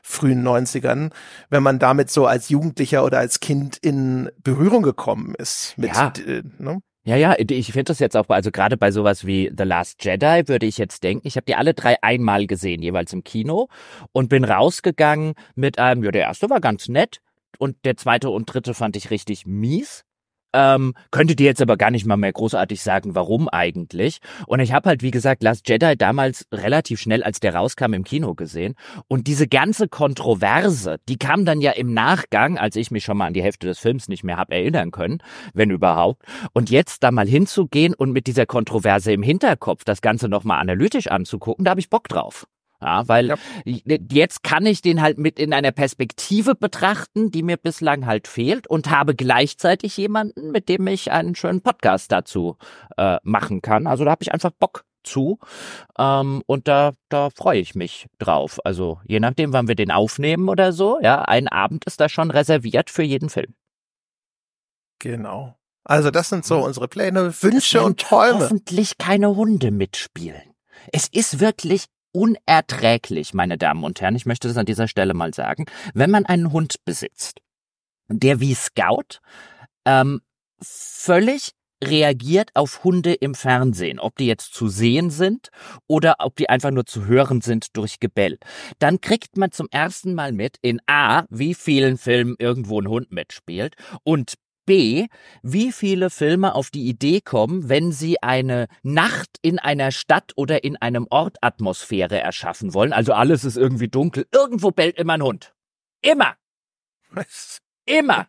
[0.01, 1.11] frühen 90ern,
[1.51, 6.11] wenn man damit so als Jugendlicher oder als Kind in Berührung gekommen ist mit, Ja.
[6.25, 6.79] äh, ne?
[7.07, 10.47] Ja, ja, ich finde das jetzt auch, also gerade bei sowas wie The Last Jedi
[10.47, 13.67] würde ich jetzt denken, ich habe die alle drei einmal gesehen, jeweils im Kino
[14.11, 17.21] und bin rausgegangen mit einem, ja, der erste war ganz nett
[17.59, 20.03] und der zweite und dritte fand ich richtig mies.
[20.57, 24.19] Ähm, könnte dir jetzt aber gar nicht mal mehr großartig sagen, warum eigentlich.
[24.47, 28.05] Und ich habe halt, wie gesagt, Last Jedi damals relativ schnell, als der rauskam, im
[28.05, 28.75] Kino gesehen.
[29.09, 33.27] Und diese ganze Kontroverse, die kam dann ja im Nachgang, als ich mich schon mal
[33.27, 35.17] an die Hälfte des Films nicht mehr habe erinnern können,
[35.53, 36.23] wenn überhaupt.
[36.53, 41.07] Und jetzt da mal hinzugehen und mit dieser Kontroverse im Hinterkopf das Ganze nochmal analytisch
[41.07, 42.47] anzugucken, da habe ich Bock drauf.
[42.85, 43.37] Ja, weil Ja.
[44.11, 48.67] jetzt kann ich den halt mit in einer Perspektive betrachten, die mir bislang halt fehlt
[48.67, 52.57] und habe gleichzeitig jemanden, mit dem ich einen schönen Podcast dazu
[52.97, 53.87] äh, machen kann.
[53.87, 55.39] Also da habe ich einfach Bock zu
[55.97, 58.59] ähm, und da da freue ich mich drauf.
[58.63, 62.29] Also je nachdem, wann wir den aufnehmen oder so, ja, ein Abend ist da schon
[62.29, 63.55] reserviert für jeden Film.
[64.99, 65.55] Genau.
[65.83, 68.39] Also das sind so unsere Pläne, Wünsche und Träume.
[68.41, 70.53] Hoffentlich keine Hunde mitspielen.
[70.91, 74.15] Es ist wirklich unerträglich, meine Damen und Herren.
[74.15, 75.65] Ich möchte das an dieser Stelle mal sagen.
[75.93, 77.41] Wenn man einen Hund besitzt,
[78.07, 79.19] der wie Scout
[79.85, 80.21] ähm,
[80.61, 81.51] völlig
[81.83, 85.49] reagiert auf Hunde im Fernsehen, ob die jetzt zu sehen sind
[85.87, 88.39] oder ob die einfach nur zu hören sind durch Gebell,
[88.79, 93.11] dann kriegt man zum ersten Mal mit in A, wie vielen Filmen irgendwo ein Hund
[93.11, 95.07] mitspielt und B,
[95.43, 100.63] wie viele Filme auf die Idee kommen, wenn sie eine Nacht in einer Stadt oder
[100.63, 102.93] in einem Ort Atmosphäre erschaffen wollen.
[102.93, 104.27] Also alles ist irgendwie dunkel.
[104.31, 105.53] Irgendwo bellt immer ein Hund.
[106.01, 106.35] Immer.
[107.85, 108.27] Immer.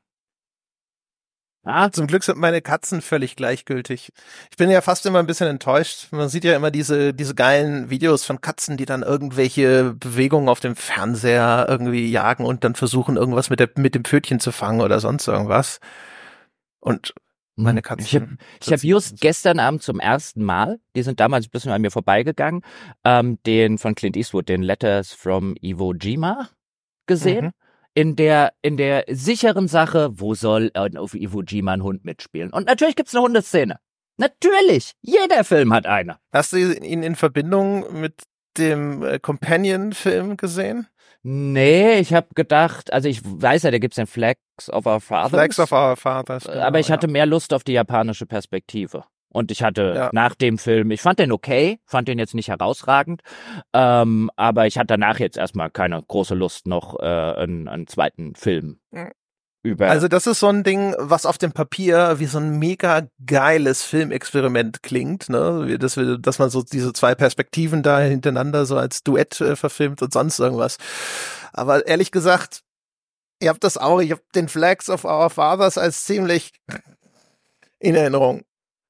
[1.66, 4.12] Ja, Zum Glück sind meine Katzen völlig gleichgültig.
[4.52, 6.12] Ich bin ja fast immer ein bisschen enttäuscht.
[6.12, 10.60] Man sieht ja immer diese, diese geilen Videos von Katzen, die dann irgendwelche Bewegungen auf
[10.60, 14.80] dem Fernseher irgendwie jagen und dann versuchen, irgendwas mit, der, mit dem Pfötchen zu fangen
[14.80, 15.80] oder sonst irgendwas.
[16.86, 17.14] Und
[17.56, 18.06] meine Katzen.
[18.06, 21.82] Ich habe hab just gestern Abend zum ersten Mal, die sind damals ein bisschen an
[21.82, 22.62] mir vorbeigegangen,
[23.02, 26.48] ähm, den von Clint Eastwood, den Letters from Iwo Jima
[27.06, 27.46] gesehen.
[27.46, 27.52] Mhm.
[27.94, 32.52] In der, in der sicheren Sache, wo soll auf Iwo Jima ein Hund mitspielen?
[32.52, 33.80] Und natürlich gibt's eine Hundeszene.
[34.18, 34.92] Natürlich.
[35.00, 36.18] Jeder Film hat eine.
[36.30, 38.22] Hast du ihn in Verbindung mit
[38.58, 40.86] dem äh, Companion-Film gesehen?
[41.28, 45.30] Nee, ich habe gedacht, also ich weiß ja, da gibt's den Flags of Our Fathers.
[45.30, 46.44] Flags of Our Fathers.
[46.44, 47.12] Genau, aber ich hatte ja.
[47.12, 49.02] mehr Lust auf die japanische Perspektive.
[49.30, 50.10] Und ich hatte ja.
[50.12, 53.22] nach dem Film, ich fand den okay, fand den jetzt nicht herausragend,
[53.72, 58.36] ähm, aber ich hatte danach jetzt erstmal keine große Lust, noch äh, einen, einen zweiten
[58.36, 58.78] Film
[59.66, 59.88] über.
[59.88, 63.82] Also das ist so ein Ding, was auf dem Papier wie so ein mega geiles
[63.82, 65.78] Filmexperiment klingt, ne?
[65.78, 70.02] Dass, wir, dass man so diese zwei Perspektiven da hintereinander so als Duett äh, verfilmt
[70.02, 70.78] und sonst irgendwas.
[71.52, 72.62] Aber ehrlich gesagt,
[73.40, 76.52] ihr habt das auch, ich hab den Flags of Our Fathers als ziemlich
[77.78, 78.42] in Erinnerung.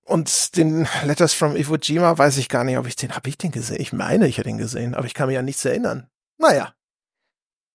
[0.04, 3.38] Und den Letters from Iwo Jima weiß ich gar nicht, ob ich den, habe ich
[3.38, 3.80] den gesehen?
[3.80, 6.08] Ich meine, ich hätte ihn gesehen, aber ich kann mich an nichts erinnern.
[6.38, 6.74] Naja.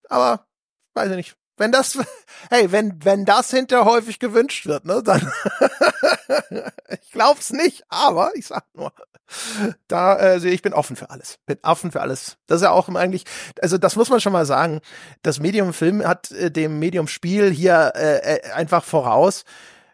[0.07, 0.45] Aber,
[0.93, 1.97] weiß ich nicht wenn das,
[2.49, 5.31] hey, wenn, wenn das hinter häufig gewünscht wird, ne, dann,
[6.89, 8.91] ich glaub's nicht, aber ich sag nur,
[9.87, 12.37] da, äh, ich bin offen für alles, bin offen für alles.
[12.47, 13.23] Das ist ja auch eigentlich,
[13.61, 14.81] also das muss man schon mal sagen,
[15.21, 19.45] das Medium Film hat äh, dem Medium Spiel hier äh, äh, einfach voraus,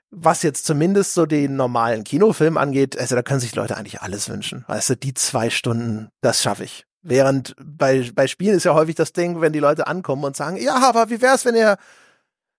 [0.09, 4.29] was jetzt zumindest so den normalen Kinofilm angeht, also da können sich Leute eigentlich alles
[4.29, 4.63] wünschen.
[4.67, 6.86] Weißt du, die zwei Stunden, das schaffe ich.
[7.09, 10.57] Während bei, bei Spielen ist ja häufig das Ding, wenn die Leute ankommen und sagen,
[10.57, 11.77] ja, aber wie wär's, wenn ihr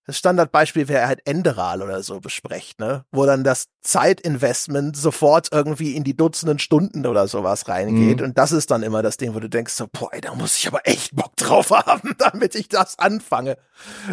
[0.06, 3.04] das Standardbeispiel wäre halt Enderal oder so besprecht, ne?
[3.12, 8.20] Wo dann das Zeitinvestment sofort irgendwie in die Dutzenden Stunden oder sowas reingeht.
[8.20, 8.24] Mhm.
[8.24, 10.66] Und das ist dann immer das Ding, wo du denkst so, boah, da muss ich
[10.66, 13.58] aber echt Bock drauf haben, damit ich das anfange.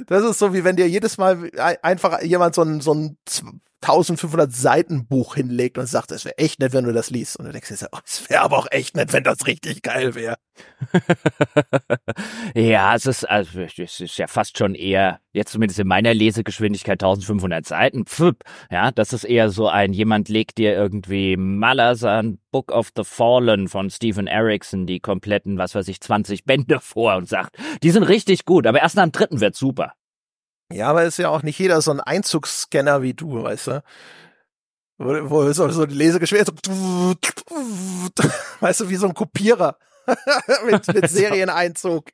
[0.07, 1.49] Das ist so, wie wenn dir jedes Mal
[1.81, 3.17] einfach jemand so ein, so ein
[3.81, 7.37] 1500 Seiten Buch hinlegt und sagt, es wäre echt nett, wenn du das liest.
[7.37, 10.15] Und du denkst dir, oh, es wäre aber auch echt nett, wenn das richtig geil
[10.15, 10.37] wäre.
[12.55, 17.03] ja, es ist, also, es ist ja fast schon eher, jetzt zumindest in meiner Lesegeschwindigkeit
[17.03, 18.05] 1500 Seiten.
[18.05, 18.33] Pfff,
[18.71, 23.67] ja, das ist eher so ein, jemand legt dir irgendwie Malazan Book of the Fallen
[23.67, 28.03] von Stephen Erickson, die kompletten, was weiß ich, 20 Bände vor und sagt, die sind
[28.03, 29.93] richtig gut, aber erst nach dem dritten wird super.
[30.71, 33.83] Ja, aber ist ja auch nicht jeder so ein Einzugsscanner wie du, weißt du?
[34.97, 37.15] Wo, wo so, so die Lesegeschwindigkeit, so,
[38.61, 39.77] weißt du, wie so ein Kopierer.
[40.65, 42.09] mit, mit Serieneinzug.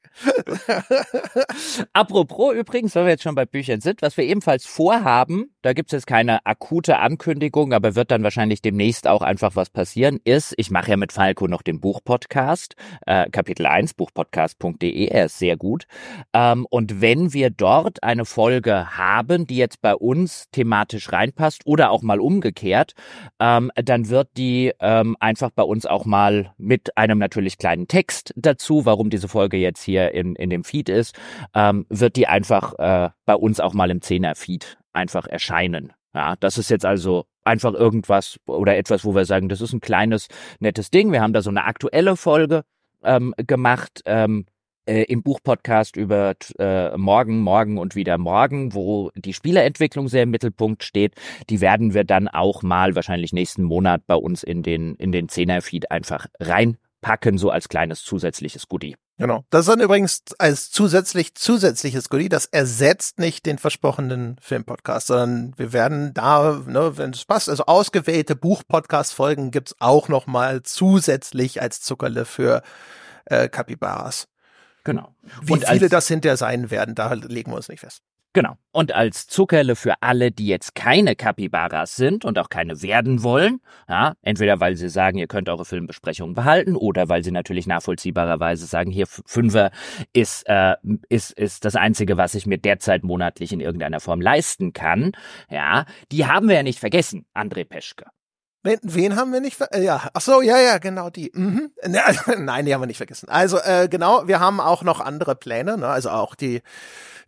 [1.94, 5.91] Apropos übrigens, wenn wir jetzt schon bei Büchern sind, was wir ebenfalls vorhaben, da gibt
[5.91, 10.54] es jetzt keine akute Ankündigung, aber wird dann wahrscheinlich demnächst auch einfach was passieren, ist,
[10.58, 15.58] ich mache ja mit Falco noch den Buchpodcast, äh, Kapitel 1, buchpodcast.de, er ist sehr
[15.58, 15.86] gut.
[16.34, 21.91] Ähm, und wenn wir dort eine Folge haben, die jetzt bei uns thematisch reinpasst oder
[21.91, 22.93] auch mal umgekehrt,
[23.39, 28.34] ähm, dann wird die ähm, einfach bei uns auch mal mit einem natürlich kleinen Text
[28.36, 31.15] dazu, warum diese Folge jetzt hier in, in dem Feed ist,
[31.54, 35.93] ähm, wird die einfach äh, bei uns auch mal im Zehner-Feed einfach erscheinen.
[36.13, 39.80] Ja, das ist jetzt also einfach irgendwas oder etwas, wo wir sagen, das ist ein
[39.80, 40.27] kleines,
[40.60, 41.12] nettes Ding.
[41.12, 42.63] Wir haben da so eine aktuelle Folge
[43.04, 44.01] ähm, gemacht.
[44.06, 44.45] Ähm,
[44.86, 50.32] äh, im Buchpodcast über äh, Morgen, Morgen und wieder Morgen, wo die Spielerentwicklung sehr im
[50.32, 51.13] Mittelpunkt steht.
[51.49, 55.30] Die werden wir dann auch mal wahrscheinlich nächsten Monat bei uns in den, in den
[55.30, 58.95] Zehner-Feed einfach rein packen, so als kleines zusätzliches Goodie.
[59.22, 59.46] Genau.
[59.52, 62.28] Das ist dann übrigens als zusätzlich zusätzliches Goodie.
[62.28, 67.66] Das ersetzt nicht den versprochenen Filmpodcast, sondern wir werden da, ne, wenn es passt, also
[67.66, 72.64] ausgewählte Buch-Podcast-Folgen gibt's auch noch mal zusätzlich als Zuckerle für
[73.26, 74.28] äh, Capybaras.
[74.84, 75.14] Genau.
[75.44, 78.02] Wie Und viele das hinterher sein werden, da legen wir uns nicht fest.
[78.34, 78.56] Genau.
[78.72, 83.60] Und als Zuckerle für alle, die jetzt keine Capybaras sind und auch keine werden wollen,
[83.89, 88.65] ja, entweder weil sie sagen, ihr könnt eure Filmbesprechungen behalten oder weil sie natürlich nachvollziehbarerweise
[88.65, 89.72] sagen, hier Fünfer
[90.13, 90.76] ist, äh,
[91.10, 95.12] ist, ist das Einzige, was ich mir derzeit monatlich in irgendeiner Form leisten kann,
[95.50, 98.06] ja, die haben wir ja nicht vergessen, André Peschke.
[98.63, 101.32] Wen, wen haben wir nicht äh, ja, ach so, ja, ja, genau die.
[101.34, 101.71] Mhm.
[102.38, 103.30] Nein, die haben wir nicht vergessen.
[103.30, 105.88] Also äh, genau, wir haben auch noch andere Pläne, ne?
[105.88, 106.62] also auch die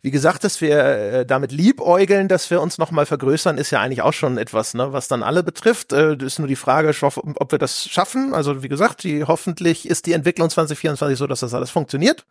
[0.04, 4.02] wie gesagt, dass wir äh, damit liebäugeln, dass wir uns nochmal vergrößern, ist ja eigentlich
[4.02, 5.94] auch schon etwas, ne, was dann alle betrifft.
[5.94, 8.34] Äh, ist nur die Frage, ob wir das schaffen.
[8.34, 12.26] Also wie gesagt, die, hoffentlich ist die Entwicklung 2024 so, dass das alles funktioniert.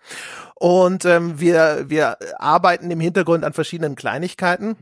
[0.53, 4.75] Und ähm, wir, wir arbeiten im Hintergrund an verschiedenen Kleinigkeiten.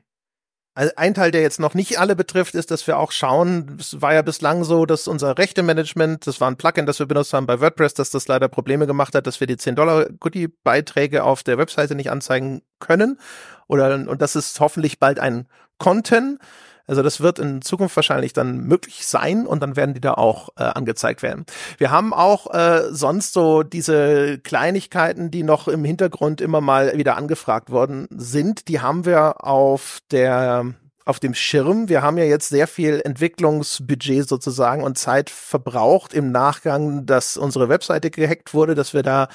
[0.73, 4.01] Also ein Teil, der jetzt noch nicht alle betrifft, ist, dass wir auch schauen, es
[4.01, 7.45] war ja bislang so, dass unser Rechte-Management, das war ein Plugin, das wir benutzt haben
[7.45, 11.43] bei WordPress, dass das leider Probleme gemacht hat, dass wir die 10 Dollar Goodie-Beiträge auf
[11.43, 13.19] der Webseite nicht anzeigen können.
[13.67, 16.39] Oder, und das ist hoffentlich bald ein Content
[16.91, 20.49] Also das wird in Zukunft wahrscheinlich dann möglich sein und dann werden die da auch
[20.57, 21.45] äh, angezeigt werden.
[21.77, 27.15] Wir haben auch äh, sonst so diese Kleinigkeiten, die noch im Hintergrund immer mal wieder
[27.15, 30.65] angefragt worden sind, die haben wir auf der
[31.05, 31.87] auf dem Schirm.
[31.87, 37.69] Wir haben ja jetzt sehr viel Entwicklungsbudget sozusagen und Zeit verbraucht im Nachgang, dass unsere
[37.69, 39.29] Webseite gehackt wurde, dass wir da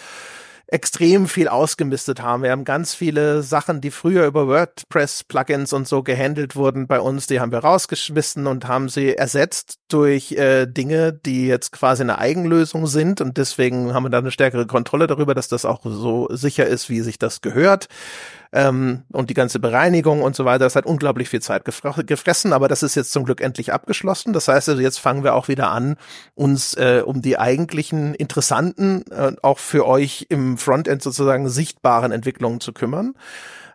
[0.69, 2.43] extrem viel ausgemistet haben.
[2.43, 7.27] Wir haben ganz viele Sachen, die früher über WordPress-Plugins und so gehandelt wurden bei uns,
[7.29, 12.19] die haben wir rausgeschmissen und haben sie ersetzt durch äh, Dinge, die jetzt quasi eine
[12.19, 16.29] Eigenlösung sind und deswegen haben wir da eine stärkere Kontrolle darüber, dass das auch so
[16.31, 17.89] sicher ist, wie sich das gehört
[18.53, 20.65] ähm, und die ganze Bereinigung und so weiter.
[20.65, 24.33] Das hat unglaublich viel Zeit gefressen, aber das ist jetzt zum Glück endlich abgeschlossen.
[24.33, 25.97] Das heißt also, jetzt fangen wir auch wieder an,
[26.35, 32.61] uns äh, um die eigentlichen interessanten, äh, auch für euch im Frontend sozusagen sichtbaren Entwicklungen
[32.61, 33.15] zu kümmern.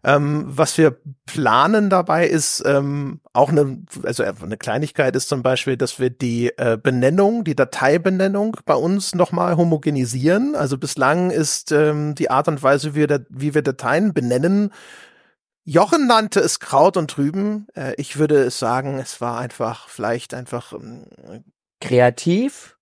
[0.03, 5.77] Ähm, was wir planen dabei ist ähm, auch eine, also eine Kleinigkeit ist zum Beispiel,
[5.77, 10.55] dass wir die äh, Benennung, die Dateibenennung bei uns nochmal homogenisieren.
[10.55, 14.71] Also bislang ist ähm, die Art und Weise, wie wir, wie wir Dateien benennen,
[15.63, 17.67] Jochen nannte es Kraut und Trüben.
[17.75, 21.05] Äh, ich würde sagen, es war einfach, vielleicht einfach ähm,
[21.79, 22.77] kreativ.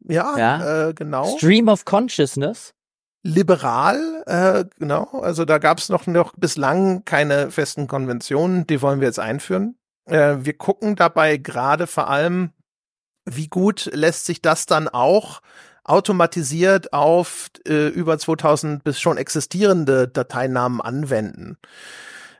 [0.00, 0.88] Ja, ja.
[0.88, 1.36] Äh, genau.
[1.36, 2.72] Stream of Consciousness
[3.22, 5.20] liberal, äh, genau.
[5.20, 9.76] Also da gab es noch, noch bislang keine festen Konventionen, die wollen wir jetzt einführen.
[10.06, 12.50] Äh, wir gucken dabei gerade vor allem,
[13.24, 15.40] wie gut lässt sich das dann auch
[15.84, 21.58] automatisiert auf äh, über 2000 bis schon existierende Dateinamen anwenden.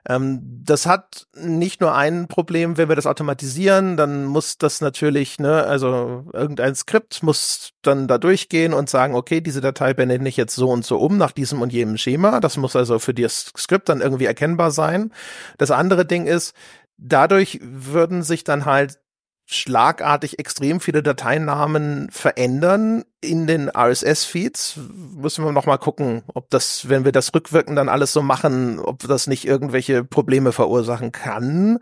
[0.08, 5.38] Ähm, das hat nicht nur ein Problem, wenn wir das automatisieren, dann muss das natürlich,
[5.38, 10.36] ne, also irgendein Skript muss dann da durchgehen und sagen, okay, diese Datei benenne ich
[10.36, 12.40] jetzt so und so um nach diesem und jenem Schema.
[12.40, 15.12] Das muss also für das Skript dann irgendwie erkennbar sein.
[15.58, 16.54] Das andere Ding ist,
[16.96, 18.98] dadurch würden sich dann halt
[19.46, 24.78] schlagartig extrem viele Dateinamen verändern in den RSS-Feeds.
[25.16, 28.78] Müssen wir noch mal gucken, ob das, wenn wir das rückwirkend dann alles so machen,
[28.78, 31.80] ob das nicht irgendwelche Probleme verursachen kann.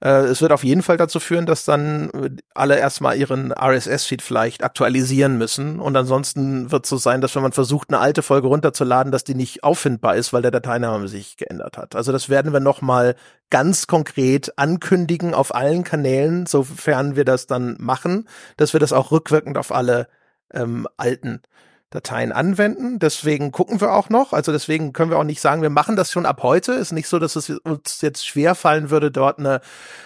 [0.00, 4.22] Äh, es wird auf jeden Fall dazu führen, dass dann äh, alle erstmal ihren RSS-Feed
[4.22, 5.78] vielleicht aktualisieren müssen.
[5.78, 9.24] Und ansonsten wird es so sein, dass wenn man versucht, eine alte Folge runterzuladen, dass
[9.24, 11.94] die nicht auffindbar ist, weil der Dateiname sich geändert hat.
[11.96, 13.14] Also das werden wir nochmal
[13.50, 19.10] ganz konkret ankündigen auf allen Kanälen, sofern wir das dann machen, dass wir das auch
[19.10, 20.08] rückwirkend auf alle
[20.52, 21.42] ähm, alten
[21.90, 23.00] Dateien anwenden.
[23.00, 24.32] Deswegen gucken wir auch noch.
[24.32, 26.72] Also deswegen können wir auch nicht sagen, wir machen das schon ab heute.
[26.72, 29.60] Ist nicht so, dass es uns jetzt schwer fallen würde, dort eine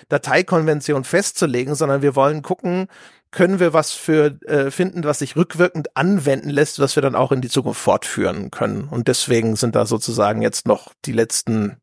[0.08, 2.88] Dateikonvention festzulegen, sondern wir wollen gucken,
[3.30, 7.32] können wir was für äh, finden, was sich rückwirkend anwenden lässt, was wir dann auch
[7.32, 8.88] in die Zukunft fortführen können.
[8.90, 11.76] Und deswegen sind da sozusagen jetzt noch die letzten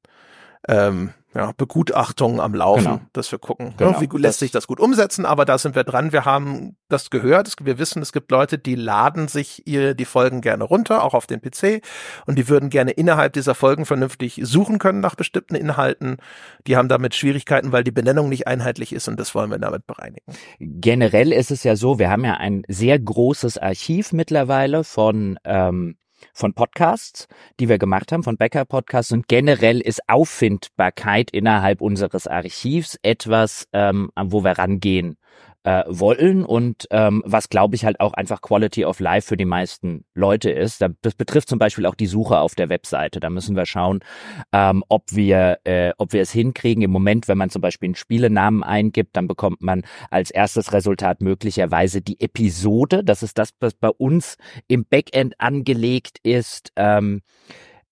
[0.68, 3.02] ähm, ja, Begutachtungen am Laufen, genau.
[3.14, 3.92] dass wir gucken, ne, genau.
[3.92, 5.26] ja, wie lässt sich das gut umsetzen.
[5.26, 6.12] Aber da sind wir dran.
[6.12, 7.56] Wir haben das gehört.
[7.62, 11.28] Wir wissen, es gibt Leute, die laden sich ihr die Folgen gerne runter, auch auf
[11.28, 11.82] den PC,
[12.26, 16.18] und die würden gerne innerhalb dieser Folgen vernünftig suchen können nach bestimmten Inhalten.
[16.68, 19.88] Die haben damit Schwierigkeiten, weil die Benennung nicht einheitlich ist, und das wollen wir damit
[19.88, 20.34] bereinigen.
[20.60, 25.96] Generell ist es ja so, wir haben ja ein sehr großes Archiv mittlerweile von ähm,
[26.34, 27.28] von Podcasts,
[27.60, 33.68] die wir gemacht haben, von Becker Podcasts und generell ist Auffindbarkeit innerhalb unseres Archivs etwas,
[33.74, 35.18] ähm, wo wir rangehen
[35.64, 39.46] äh, wollen und ähm, was glaube ich halt auch einfach Quality of Life für die
[39.46, 40.82] meisten Leute ist.
[41.02, 43.20] Das betrifft zum Beispiel auch die Suche auf der Webseite.
[43.20, 44.00] Da müssen wir schauen,
[44.54, 46.84] ähm, ob wir äh, ob wir es hinkriegen.
[46.84, 51.22] Im Moment, wenn man zum Beispiel einen Spielenamen eingibt, dann bekommt man als erstes Resultat
[51.22, 53.04] möglicherweise die Episode.
[53.04, 54.38] Das ist das, was bei uns
[54.68, 56.72] im Backend angelegt ist.
[56.76, 57.22] Ähm,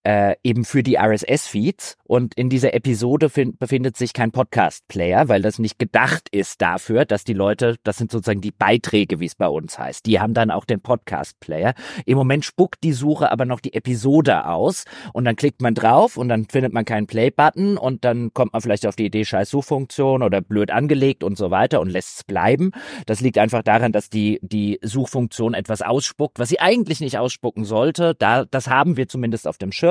[0.03, 1.97] äh, eben für die RSS-Feeds.
[2.05, 7.23] Und in dieser Episode befindet sich kein Podcast-Player, weil das nicht gedacht ist dafür, dass
[7.23, 10.51] die Leute, das sind sozusagen die Beiträge, wie es bei uns heißt, die haben dann
[10.51, 11.73] auch den Podcast-Player.
[12.05, 16.17] Im Moment spuckt die Suche aber noch die Episode aus und dann klickt man drauf
[16.17, 19.49] und dann findet man keinen Play-Button und dann kommt man vielleicht auf die Idee, scheiß
[19.49, 22.71] Suchfunktion oder blöd angelegt und so weiter und lässt es bleiben.
[23.05, 27.65] Das liegt einfach daran, dass die, die Suchfunktion etwas ausspuckt, was sie eigentlich nicht ausspucken
[27.65, 28.15] sollte.
[28.15, 29.88] Da, das haben wir zumindest auf dem Schirm.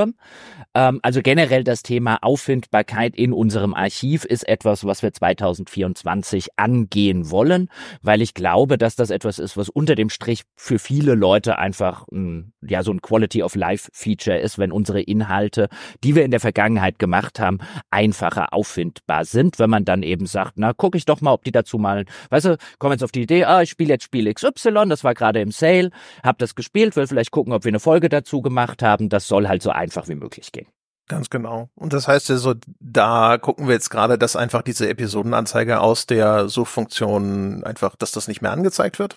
[0.74, 7.30] Ähm, also generell das Thema Auffindbarkeit in unserem Archiv ist etwas, was wir 2024 angehen
[7.30, 7.68] wollen,
[8.02, 12.06] weil ich glaube, dass das etwas ist, was unter dem Strich für viele Leute einfach
[12.12, 15.68] ein, ja so ein Quality of Life Feature ist, wenn unsere Inhalte,
[16.04, 17.58] die wir in der Vergangenheit gemacht haben,
[17.90, 21.52] einfacher auffindbar sind, wenn man dann eben sagt, na gucke ich doch mal, ob die
[21.52, 24.88] dazu mal, weißt du, komm jetzt auf die Idee, ah, ich spiele jetzt Spiel XY,
[24.88, 25.90] das war gerade im Sale,
[26.22, 29.48] hab das gespielt, will vielleicht gucken, ob wir eine Folge dazu gemacht haben, das soll
[29.48, 30.68] halt so einfach einfach wie möglich gehen.
[31.08, 31.70] Ganz genau.
[31.74, 36.04] Und das heißt ja so, da gucken wir jetzt gerade, dass einfach diese Episodenanzeige aus
[36.04, 39.16] der Suchfunktion einfach, dass das nicht mehr angezeigt wird.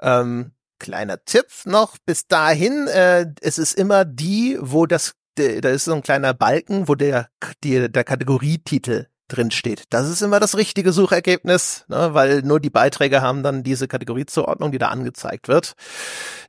[0.00, 0.50] Ähm,
[0.80, 5.94] kleiner Tipp noch bis dahin, äh, es ist immer die, wo das, da ist so
[5.94, 7.28] ein kleiner Balken, wo der,
[7.62, 9.84] die, der Kategorietitel drin steht.
[9.90, 14.72] Das ist immer das richtige Suchergebnis, ne, weil nur die Beiträge haben dann diese Kategoriezuordnung,
[14.72, 15.74] die da angezeigt wird.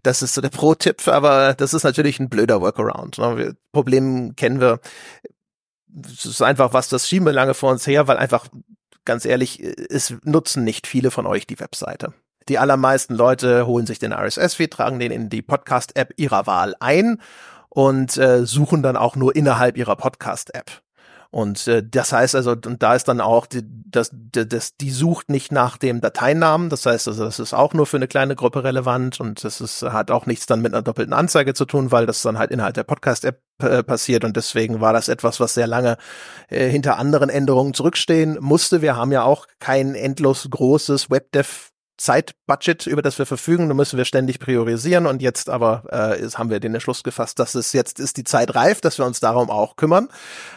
[0.03, 3.17] Das ist so der Pro-Tipp, aber das ist natürlich ein blöder Workaround.
[3.17, 3.55] Ne.
[3.71, 4.79] Problem kennen wir.
[6.07, 8.47] Es ist einfach was, das schieben wir lange vor uns her, weil einfach,
[9.05, 12.13] ganz ehrlich, es nutzen nicht viele von euch die Webseite.
[12.47, 17.21] Die allermeisten Leute holen sich den RSS-Feed, tragen den in die Podcast-App ihrer Wahl ein
[17.69, 20.81] und äh, suchen dann auch nur innerhalb ihrer Podcast-App.
[21.31, 25.29] Und äh, das heißt also, und da ist dann auch, die, das, das, die sucht
[25.29, 26.69] nicht nach dem Dateinamen.
[26.69, 29.83] Das heißt also, das ist auch nur für eine kleine Gruppe relevant und das ist,
[29.83, 32.73] hat auch nichts dann mit einer doppelten Anzeige zu tun, weil das dann halt innerhalb
[32.73, 35.97] der Podcast-App äh, passiert und deswegen war das etwas, was sehr lange
[36.47, 38.81] äh, hinter anderen Änderungen zurückstehen musste.
[38.81, 41.69] Wir haben ja auch kein endlos großes Webdev
[41.99, 43.67] Zeitbudget, über das wir verfügen.
[43.67, 47.39] Da müssen wir ständig priorisieren und jetzt aber äh, ist, haben wir den Entschluss gefasst,
[47.39, 50.07] dass es jetzt ist die Zeit reif, dass wir uns darum auch kümmern.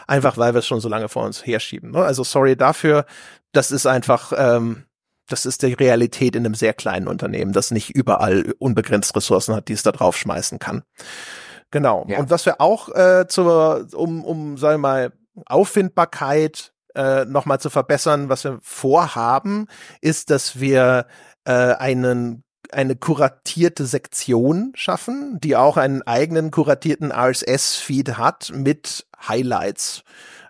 [0.07, 1.91] Einfach weil wir es schon so lange vor uns herschieben.
[1.91, 2.03] Ne?
[2.03, 3.05] Also sorry dafür.
[3.51, 4.85] Das ist einfach, ähm,
[5.27, 9.67] das ist die Realität in einem sehr kleinen Unternehmen, das nicht überall unbegrenzt Ressourcen hat,
[9.67, 10.83] die es da drauf schmeißen kann.
[11.71, 12.05] Genau.
[12.07, 12.19] Ja.
[12.19, 15.13] Und was wir auch äh, zur, um, um, sagen wir mal,
[15.47, 19.67] Auffindbarkeit äh, nochmal zu verbessern, was wir vorhaben,
[20.01, 21.07] ist, dass wir
[21.45, 30.03] äh, einen eine kuratierte Sektion schaffen, die auch einen eigenen kuratierten RSS-Feed hat mit Highlights.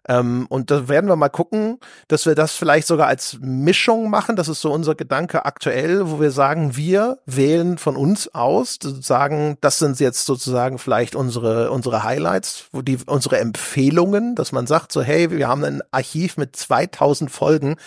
[0.08, 1.80] Ähm, und da werden wir mal gucken,
[2.10, 4.36] dass wir das vielleicht sogar als Mischung machen.
[4.36, 9.58] Das ist so unser Gedanke aktuell, wo wir sagen, wir wählen von uns aus, sagen,
[9.62, 14.92] das sind jetzt sozusagen vielleicht unsere, unsere Highlights, wo die, unsere Empfehlungen, dass man sagt
[14.92, 17.78] so, hey, wir haben ein Archiv mit 2000 Folgen.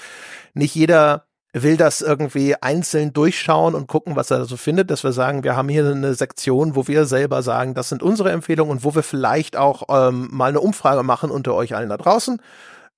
[0.54, 1.26] Nicht jeder
[1.62, 5.56] will das irgendwie einzeln durchschauen und gucken, was er so findet, dass wir sagen, wir
[5.56, 9.02] haben hier eine Sektion, wo wir selber sagen, das sind unsere Empfehlungen und wo wir
[9.02, 12.40] vielleicht auch ähm, mal eine Umfrage machen unter euch allen da draußen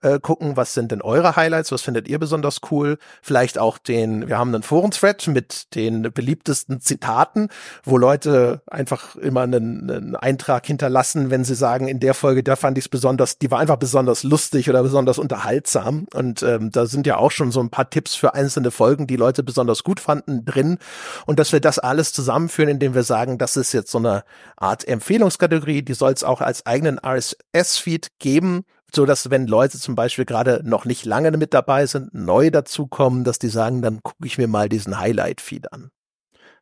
[0.02, 4.28] äh, gucken, was sind denn eure Highlights, was findet ihr besonders cool, vielleicht auch den,
[4.28, 7.48] wir haben einen Foren-Thread mit den beliebtesten Zitaten,
[7.84, 12.56] wo Leute einfach immer einen, einen Eintrag hinterlassen, wenn sie sagen, in der Folge, da
[12.56, 16.06] fand ich es besonders, die war einfach besonders lustig oder besonders unterhaltsam.
[16.14, 19.16] Und ähm, da sind ja auch schon so ein paar Tipps für einzelne Folgen, die
[19.16, 20.78] Leute besonders gut fanden, drin.
[21.26, 24.24] Und dass wir das alles zusammenführen, indem wir sagen, das ist jetzt so eine
[24.56, 28.64] Art Empfehlungskategorie, die soll es auch als eigenen RSS-Feed geben,
[28.94, 33.24] so dass wenn Leute zum Beispiel gerade noch nicht lange mit dabei sind, neu dazukommen,
[33.24, 35.90] dass die sagen, dann gucke ich mir mal diesen Highlight-Feed an.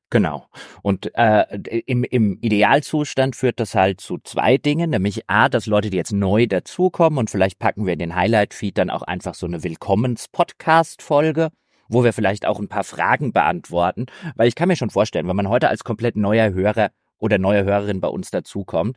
[0.09, 0.47] Genau.
[0.83, 5.91] Und äh, im, im Idealzustand führt das halt zu zwei Dingen, nämlich A, dass Leute,
[5.91, 9.47] die jetzt neu dazukommen und vielleicht packen wir in den Highlight-Feed dann auch einfach so
[9.47, 11.51] eine Willkommens-Podcast-Folge,
[11.89, 14.07] wo wir vielleicht auch ein paar Fragen beantworten,
[14.37, 17.65] weil ich kann mir schon vorstellen, wenn man heute als komplett neuer Hörer oder neue
[17.65, 18.97] Hörerin bei uns dazukommt,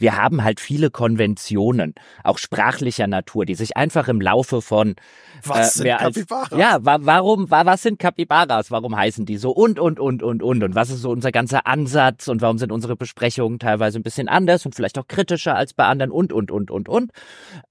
[0.00, 1.94] wir haben halt viele Konventionen,
[2.24, 4.96] auch sprachlicher Natur, die sich einfach im Laufe von
[5.44, 6.58] was äh, sind Kapibaras?
[6.58, 8.70] ja, wa warum, wa was sind Kapibaras?
[8.70, 9.50] Warum heißen die so?
[9.50, 10.62] Und, und, und, und, und.
[10.62, 12.28] Und was ist so unser ganzer Ansatz?
[12.28, 15.84] Und warum sind unsere Besprechungen teilweise ein bisschen anders und vielleicht auch kritischer als bei
[15.84, 16.10] anderen?
[16.10, 17.12] Und, und, und, und, und.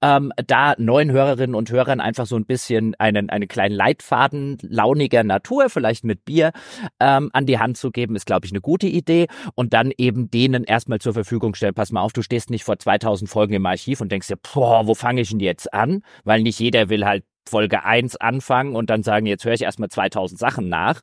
[0.02, 5.24] Ähm, da neuen Hörerinnen und Hörern einfach so ein bisschen einen, einen kleinen Leitfaden launiger
[5.24, 6.52] Natur, vielleicht mit Bier,
[6.98, 9.26] ähm, an die Hand zu geben, ist, glaube ich, eine gute Idee.
[9.54, 12.78] Und dann eben denen erstmal zur Verfügung stellen, pass mal auf, du stehst nicht vor
[12.78, 16.02] 2000 Folgen im Archiv und denkst dir, boah, wo fange ich denn jetzt an?
[16.24, 19.88] Weil nicht jeder will halt Folge 1 anfangen und dann sagen, jetzt höre ich erstmal
[19.88, 21.00] 2000 Sachen nach,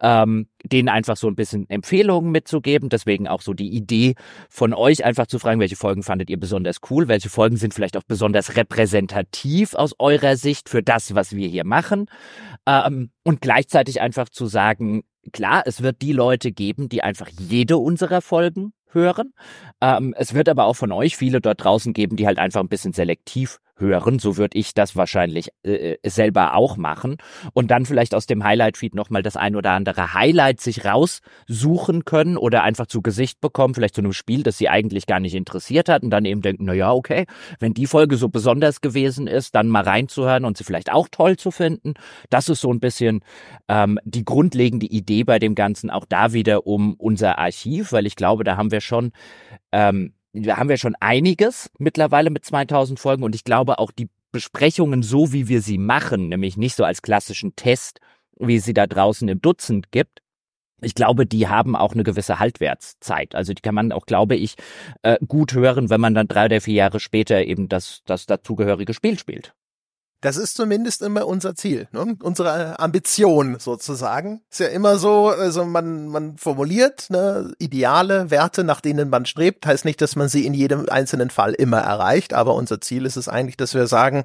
[0.00, 2.88] ähm, denen einfach so ein bisschen Empfehlungen mitzugeben.
[2.88, 4.14] Deswegen auch so die Idee
[4.48, 7.98] von euch einfach zu fragen, welche Folgen fandet ihr besonders cool, welche Folgen sind vielleicht
[7.98, 12.06] auch besonders repräsentativ aus eurer Sicht für das, was wir hier machen.
[12.66, 17.76] Ähm, und gleichzeitig einfach zu sagen, klar, es wird die Leute geben, die einfach jede
[17.76, 19.32] unserer Folgen hören.
[19.80, 22.68] Ähm, es wird aber auch von euch viele dort draußen geben, die halt einfach ein
[22.68, 24.18] bisschen selektiv hören.
[24.18, 27.16] So würde ich das wahrscheinlich äh, äh, selber auch machen.
[27.52, 32.36] Und dann vielleicht aus dem Highlight-Feed nochmal das ein oder andere Highlight sich raussuchen können
[32.36, 35.88] oder einfach zu Gesicht bekommen, vielleicht zu einem Spiel, das sie eigentlich gar nicht interessiert
[35.88, 37.26] hat und dann eben denken, na ja, okay,
[37.58, 41.36] wenn die Folge so besonders gewesen ist, dann mal reinzuhören und sie vielleicht auch toll
[41.36, 41.94] zu finden.
[42.30, 43.20] Das ist so ein bisschen
[43.68, 48.16] ähm, die grundlegende Idee bei dem Ganzen, auch da wieder um unser Archiv, weil ich
[48.16, 49.12] glaube, da haben wir schon
[49.72, 50.14] ähm,
[50.48, 55.32] haben wir schon einiges mittlerweile mit 2000 Folgen und ich glaube auch die Besprechungen so,
[55.32, 58.00] wie wir sie machen, nämlich nicht so als klassischen Test,
[58.38, 60.24] wie sie da draußen im Dutzend gibt,
[60.84, 63.34] ich glaube, die haben auch eine gewisse Haltwertszeit.
[63.34, 64.56] Also die kann man auch, glaube ich,
[65.02, 68.94] äh, gut hören, wenn man dann drei oder vier Jahre später eben das, das dazugehörige
[68.94, 69.54] Spiel spielt.
[70.24, 72.16] Das ist zumindest immer unser Ziel, ne?
[72.22, 74.40] unsere Ambition sozusagen.
[74.50, 79.66] Ist ja immer so, also man, man formuliert ne, Ideale, Werte, nach denen man strebt.
[79.66, 83.16] Heißt nicht, dass man sie in jedem einzelnen Fall immer erreicht, aber unser Ziel ist
[83.16, 84.24] es eigentlich, dass wir sagen,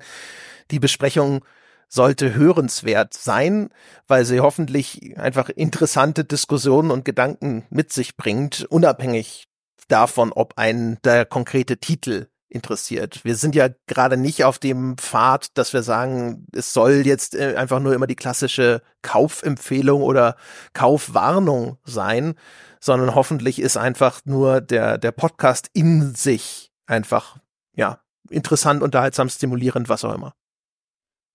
[0.72, 1.43] die Besprechung
[1.89, 3.68] sollte hörenswert sein,
[4.08, 9.50] weil sie hoffentlich einfach interessante Diskussionen und Gedanken mit sich bringt, unabhängig
[9.89, 13.24] davon, ob ein der konkrete Titel interessiert.
[13.24, 17.56] Wir sind ja gerade nicht auf dem Pfad, dass wir sagen, es soll jetzt äh,
[17.56, 20.36] einfach nur immer die klassische Kaufempfehlung oder
[20.74, 22.34] Kaufwarnung sein,
[22.80, 27.38] sondern hoffentlich ist einfach nur der, der Podcast in sich einfach,
[27.76, 30.34] ja, interessant, unterhaltsam, stimulierend, was auch immer.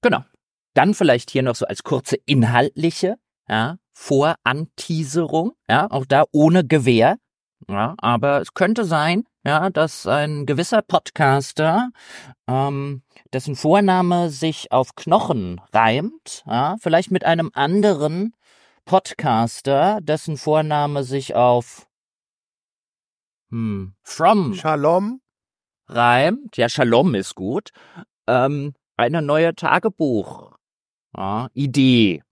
[0.02, 0.24] Genau.
[0.74, 3.16] Dann vielleicht hier noch so als kurze inhaltliche,
[3.48, 7.16] ja, Voranteaserung, ja, auch da ohne Gewehr.
[7.68, 11.90] Ja, aber es könnte sein, ja, dass ein gewisser Podcaster,
[12.46, 18.34] ähm, dessen Vorname sich auf Knochen reimt, ja, vielleicht mit einem anderen
[18.84, 21.86] Podcaster, dessen Vorname sich auf
[23.50, 25.20] hm, From Shalom.
[25.88, 27.70] reimt, ja, Shalom ist gut,
[28.26, 30.52] ähm, eine neue Tagebuch
[31.16, 32.22] ja, Idee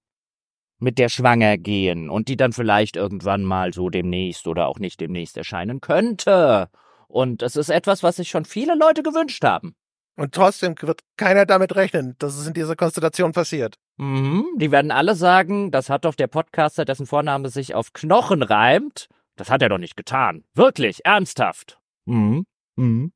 [0.79, 5.01] mit der schwanger gehen und die dann vielleicht irgendwann mal so demnächst oder auch nicht
[5.01, 6.69] demnächst erscheinen könnte.
[7.13, 9.75] Und es ist etwas, was sich schon viele Leute gewünscht haben.
[10.17, 13.77] Und trotzdem wird keiner damit rechnen, dass es in dieser Konstellation passiert.
[13.99, 18.43] Mhm, die werden alle sagen, das hat doch der Podcaster, dessen Vorname sich auf Knochen
[18.43, 19.09] reimt.
[19.37, 20.45] Das hat er doch nicht getan.
[20.55, 21.79] Wirklich, ernsthaft.
[22.07, 22.47] Mhm.
[22.77, 23.13] Mhm.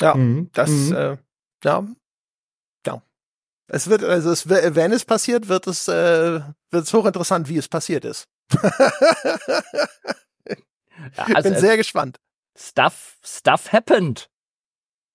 [0.00, 0.48] Ja, mhm.
[0.54, 0.96] das, mhm.
[0.96, 1.16] Äh,
[1.62, 1.86] ja,
[2.86, 3.02] ja.
[3.68, 7.68] Es wird, also es, wenn es passiert, wird es, äh, wird es hochinteressant, wie es
[7.68, 8.28] passiert ist.
[11.16, 12.18] ja, also, Bin sehr gespannt.
[12.56, 14.28] Stuff, Stuff happened.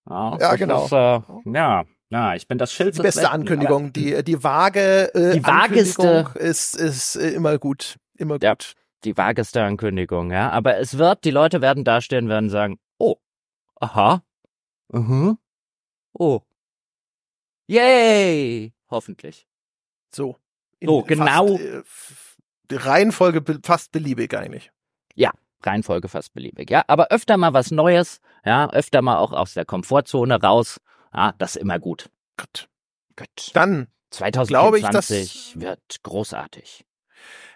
[0.10, 0.86] Ja, ja genau.
[0.86, 1.22] Ist, äh,
[1.54, 2.98] ja, ja, ich bin das Schild.
[2.98, 8.36] Die beste Ankündigung, die die vage äh, die vageste ist ist äh, immer gut, immer
[8.36, 8.44] gut.
[8.44, 8.56] Ja,
[9.04, 10.50] die vageste Ankündigung, ja.
[10.52, 13.16] Aber es wird, die Leute werden dastehen, werden sagen, oh,
[13.80, 14.24] aha,
[14.94, 15.30] uh mhm.
[15.30, 15.38] -huh.
[16.14, 16.42] oh,
[17.68, 19.48] yay, hoffentlich.
[20.14, 20.38] So.
[20.84, 21.58] So genau.
[21.58, 21.84] Fast, äh,
[22.72, 24.72] die Reihenfolge fast beliebig eigentlich.
[25.16, 25.32] Ja,
[25.64, 26.84] Reihenfolge fast beliebig, ja.
[26.88, 30.80] Aber öfter mal was Neues, ja, öfter mal auch aus der Komfortzone raus,
[31.14, 32.10] ja, das ist immer gut.
[32.38, 32.70] Gut.
[33.16, 33.52] Gut.
[33.54, 36.86] Dann 2020 ich, wird großartig.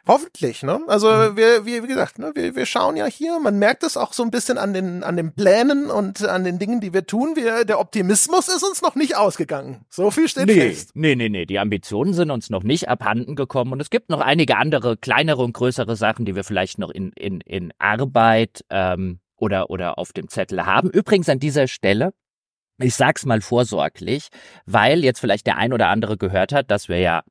[0.08, 0.82] Hoffentlich, ne?
[0.88, 1.38] Also mhm.
[1.38, 4.22] wir, wir, wie gesagt, ne, wir, wir schauen ja hier, man merkt es auch so
[4.22, 7.36] ein bisschen an den, an den Plänen und an den Dingen, die wir tun.
[7.36, 9.84] Wir, der Optimismus ist uns noch nicht ausgegangen.
[9.90, 10.92] So viel steht nee, fest.
[10.94, 11.46] Nee, nee, nee.
[11.48, 15.42] Die Ambitionen sind uns noch nicht abhanden gekommen und es gibt noch einige andere, kleinere
[15.44, 20.14] und größere Sachen, die wir vielleicht noch in, in, in Arbeit ähm, oder, oder auf
[20.14, 20.92] dem Zettel haben.
[20.92, 22.14] Übrigens an dieser Stelle,
[22.78, 24.28] ich sag's mal vorsorglich,
[24.66, 27.24] weil jetzt vielleicht der ein oder andere gehört hat, dass wir ja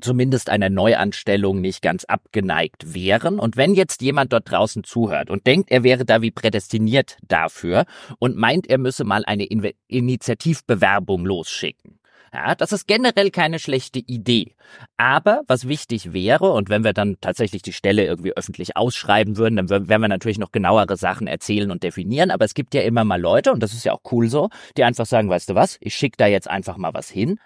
[0.00, 3.38] zumindest einer Neuanstellung nicht ganz abgeneigt wären.
[3.38, 7.84] Und wenn jetzt jemand dort draußen zuhört und denkt, er wäre da wie prädestiniert dafür
[8.18, 11.98] und meint, er müsse mal eine In Initiativbewerbung losschicken.
[12.34, 14.56] Ja, das ist generell keine schlechte Idee.
[14.96, 19.54] Aber was wichtig wäre, und wenn wir dann tatsächlich die Stelle irgendwie öffentlich ausschreiben würden,
[19.54, 22.32] dann werden wir natürlich noch genauere Sachen erzählen und definieren.
[22.32, 24.82] Aber es gibt ja immer mal Leute, und das ist ja auch cool so, die
[24.82, 27.38] einfach sagen, weißt du was, ich schicke da jetzt einfach mal was hin.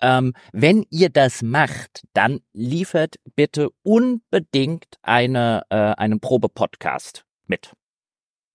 [0.00, 7.72] Ähm, wenn ihr das macht, dann liefert bitte unbedingt eine, äh, einen Probe-Podcast mit.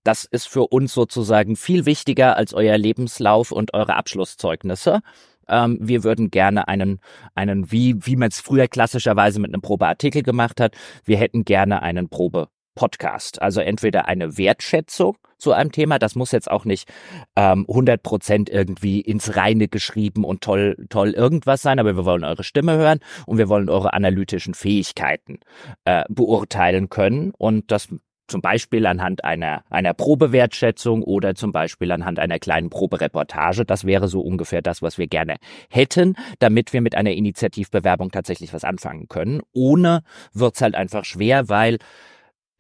[0.04, 5.02] Das ist für uns sozusagen viel wichtiger als euer Lebenslauf und eure Abschlusszeugnisse.
[5.48, 7.00] Ähm, wir würden gerne einen,
[7.36, 11.82] einen, wie, wie man es früher klassischerweise mit einem Probeartikel gemacht hat, wir hätten gerne
[11.82, 13.42] einen Probe Podcast.
[13.42, 16.92] Also entweder eine Wertschätzung zu einem Thema, das muss jetzt auch nicht
[17.36, 22.24] ähm, 100 Prozent irgendwie ins Reine geschrieben und toll, toll irgendwas sein, aber wir wollen
[22.24, 25.40] eure Stimme hören und wir wollen eure analytischen Fähigkeiten
[25.86, 27.90] äh, beurteilen können und das
[28.28, 33.66] zum Beispiel anhand einer, einer Probewertschätzung oder zum Beispiel anhand einer kleinen Probereportage.
[33.66, 35.36] Das wäre so ungefähr das, was wir gerne
[35.70, 39.42] hätten, damit wir mit einer Initiativbewerbung tatsächlich was anfangen können.
[39.54, 40.02] Ohne
[40.34, 41.78] wird's halt einfach schwer, weil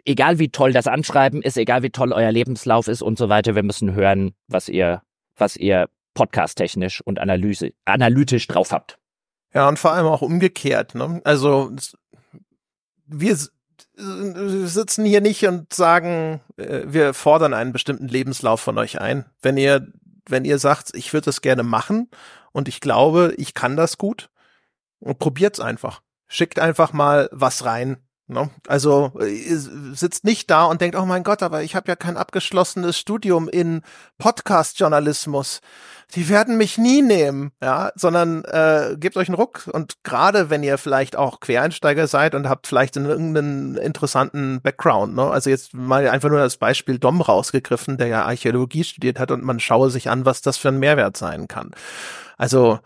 [0.05, 3.55] egal wie toll das Anschreiben ist, egal wie toll euer Lebenslauf ist und so weiter,
[3.55, 5.01] wir müssen hören, was ihr,
[5.35, 8.97] was ihr podcast-technisch und Analyse, analytisch drauf habt.
[9.53, 10.95] Ja, und vor allem auch umgekehrt.
[10.95, 11.21] Ne?
[11.23, 11.71] Also
[13.07, 13.37] wir
[13.97, 19.25] sitzen hier nicht und sagen, äh, wir fordern einen bestimmten Lebenslauf von euch ein.
[19.41, 19.87] Wenn ihr,
[20.27, 22.09] wenn ihr sagt, ich würde das gerne machen
[22.51, 24.29] und ich glaube, ich kann das gut,
[25.19, 26.01] probiert's einfach.
[26.27, 27.97] Schickt einfach mal was rein
[28.27, 28.49] No?
[28.67, 32.17] Also äh, sitzt nicht da und denkt, oh mein Gott, aber ich habe ja kein
[32.17, 33.83] abgeschlossenes Studium in
[34.17, 35.61] Podcast-Journalismus.
[36.15, 39.69] Die werden mich nie nehmen, ja, sondern äh, gebt euch einen Ruck.
[39.71, 45.29] Und gerade wenn ihr vielleicht auch Quereinsteiger seid und habt vielleicht irgendeinen interessanten Background, ne?
[45.29, 49.43] Also jetzt mal einfach nur das Beispiel Dom rausgegriffen, der ja Archäologie studiert hat und
[49.43, 51.71] man schaue sich an, was das für ein Mehrwert sein kann.
[52.37, 52.79] Also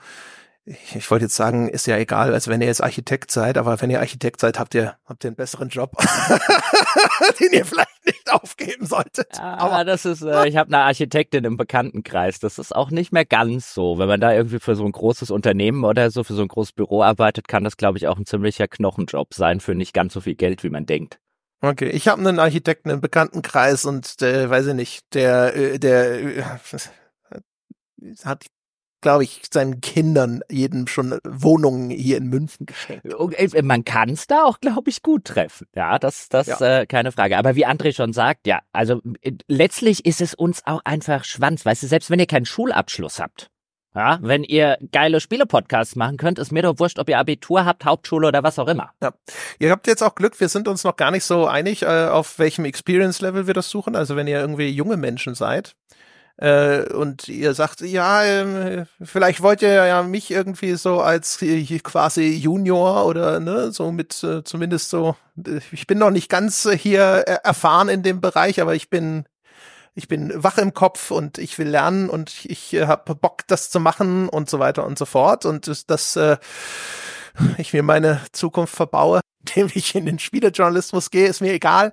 [0.65, 3.89] ich, wollte jetzt sagen, ist ja egal, als wenn ihr jetzt Architekt seid, aber wenn
[3.89, 5.91] ihr Architekt seid, habt ihr, habt ihr einen besseren Job,
[7.39, 9.35] den ihr vielleicht nicht aufgeben solltet.
[9.35, 12.39] Ja, aber das ist, äh, ich habe eine Architektin im Bekanntenkreis.
[12.39, 13.97] Das ist auch nicht mehr ganz so.
[13.97, 16.73] Wenn man da irgendwie für so ein großes Unternehmen oder so, für so ein großes
[16.73, 20.21] Büro arbeitet, kann das, glaube ich, auch ein ziemlicher Knochenjob sein für nicht ganz so
[20.21, 21.19] viel Geld, wie man denkt.
[21.61, 26.23] Okay, ich habe einen Architekten im Bekanntenkreis und der, weiß ich nicht, der, äh, der
[26.23, 26.43] äh,
[28.23, 28.45] hat
[29.01, 33.05] glaube ich, seinen Kindern jedem schon Wohnungen hier in München geschenkt.
[33.05, 35.67] Äh, man kann es da auch, glaube ich, gut treffen.
[35.75, 36.81] Ja, das, das ja.
[36.81, 37.37] äh, keine Frage.
[37.37, 41.65] Aber wie André schon sagt, ja, also äh, letztlich ist es uns auch einfach Schwanz,
[41.65, 43.49] weißt du, selbst wenn ihr keinen Schulabschluss habt.
[43.95, 47.85] Ja, wenn ihr geile Spiele-Podcasts machen könnt, ist mir doch wurscht, ob ihr Abitur habt,
[47.85, 48.91] Hauptschule oder was auch immer.
[49.01, 49.13] Ja.
[49.57, 52.37] Ihr habt jetzt auch Glück, wir sind uns noch gar nicht so einig, äh, auf
[52.37, 53.95] welchem Experience-Level wir das suchen.
[53.95, 55.75] Also wenn ihr irgendwie junge Menschen seid,
[56.41, 61.79] äh, und ihr sagt, ja, äh, vielleicht wollt ihr ja mich irgendwie so als äh,
[61.79, 66.65] quasi Junior oder ne, so mit äh, zumindest so, äh, ich bin noch nicht ganz
[66.65, 69.25] äh, hier erfahren in dem Bereich, aber ich bin
[69.95, 73.69] ich bin wach im Kopf und ich will lernen und ich äh, habe Bock, das
[73.69, 75.45] zu machen und so weiter und so fort.
[75.45, 76.37] Und das, das äh,
[77.57, 81.91] ich mir meine Zukunft verbaue, indem ich in den Spielejournalismus gehe, ist mir egal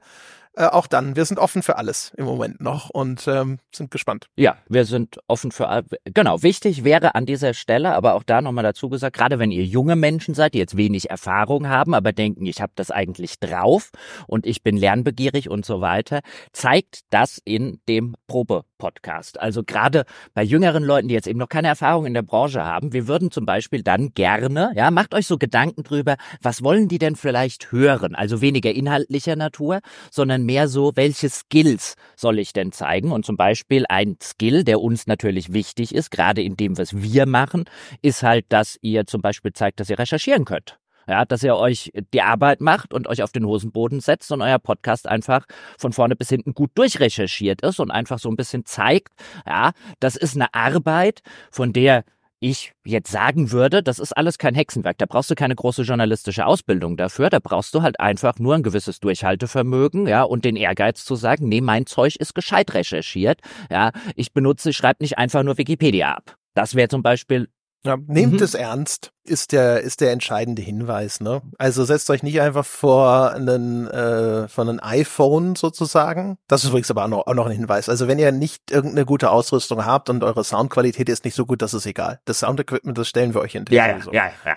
[0.57, 1.17] äh, auch dann.
[1.17, 4.29] Wir sind offen für alles im Moment noch und ähm, sind gespannt.
[4.37, 5.85] Ja, wir sind offen für alles.
[6.05, 9.65] Genau, wichtig wäre an dieser Stelle, aber auch da nochmal dazu gesagt, gerade wenn ihr
[9.65, 13.91] junge Menschen seid, die jetzt wenig Erfahrung haben, aber denken, ich habe das eigentlich drauf
[14.27, 16.21] und ich bin lernbegierig und so weiter,
[16.53, 19.39] zeigt das in dem Probe-Podcast.
[19.39, 22.95] Also gerade bei jüngeren Leuten, die jetzt eben noch keine Erfahrung in der Branche haben,
[22.95, 26.99] wir würden zum Beispiel dann gerne, ja, macht euch so Gedanken drüber, was wollen die
[26.99, 28.15] denn vielleicht hören?
[28.15, 29.81] Also weniger inhaltlicher Natur,
[30.11, 33.13] sondern mehr so, welche Skills soll ich denn zeigen?
[33.13, 37.27] Und zum Beispiel ein Skill, der uns natürlich wichtig ist, gerade in dem, was wir
[37.27, 37.65] machen,
[38.03, 40.79] ist halt, dass ihr zum Beispiel zeigt, dass ihr recherchieren könnt.
[41.09, 44.59] Ja, dass ihr euch die Arbeit macht und euch auf den Hosenboden setzt und euer
[44.59, 45.47] Podcast einfach
[45.79, 49.13] von vorne bis hinten gut durchrecherchiert ist und einfach so ein bisschen zeigt,
[49.47, 49.71] ja,
[50.01, 51.21] das ist eine Arbeit,
[51.53, 52.03] von der
[52.41, 54.99] ich jetzt sagen würde, das ist alles kein Hexenwerk.
[54.99, 57.31] Da brauchst du keine große journalistische Ausbildung dafür.
[57.31, 61.49] Da brauchst du halt einfach nur ein gewisses Durchhaltevermögen, ja, und den Ehrgeiz zu sagen,
[61.49, 63.41] nee, mein Zeug ist gescheit recherchiert.
[63.71, 66.37] Ja, ich benutze, ich schreibe nicht einfach nur Wikipedia ab.
[66.55, 67.49] Das wäre zum Beispiel
[67.87, 68.43] ja, nehmt mhm.
[68.43, 71.43] es ernst, ist der, ist der entscheidende Hinweis, ne?
[71.59, 76.39] Also setzt euch nicht einfach vor einen, äh, von einem iPhone sozusagen.
[76.49, 77.89] Das ist übrigens aber auch noch, auch noch ein Hinweis.
[77.89, 81.63] Also wenn ihr nicht irgendeine gute Ausrüstung habt und eure Soundqualität ist nicht so gut,
[81.63, 82.21] das ist egal.
[82.25, 84.57] Das Soundequipment, das stellen wir euch in Ja, ja, ja, ja.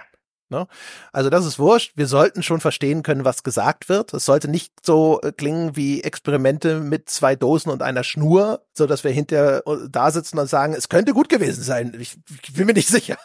[0.50, 0.68] Ne?
[1.14, 1.94] Also das ist wurscht.
[1.96, 4.14] Wir sollten schon verstehen können, was gesagt wird.
[4.14, 8.88] Es sollte nicht so äh, klingen wie Experimente mit zwei Dosen und einer Schnur, so
[8.88, 11.96] dass wir hinterher äh, da sitzen und sagen, es könnte gut gewesen sein.
[12.00, 13.18] Ich, ich bin mir nicht sicher.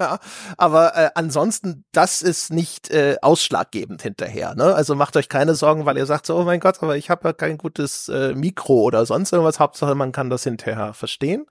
[0.00, 0.18] Ja,
[0.56, 4.54] aber äh, ansonsten, das ist nicht äh, ausschlaggebend hinterher.
[4.54, 4.74] Ne?
[4.74, 7.28] Also macht euch keine Sorgen, weil ihr sagt so, oh mein Gott, aber ich habe
[7.28, 9.60] ja kein gutes äh, Mikro oder sonst irgendwas.
[9.60, 11.46] Hauptsache, man kann das hinterher verstehen.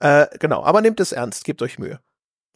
[0.00, 2.00] Äh, genau, aber nehmt es ernst, gebt euch Mühe.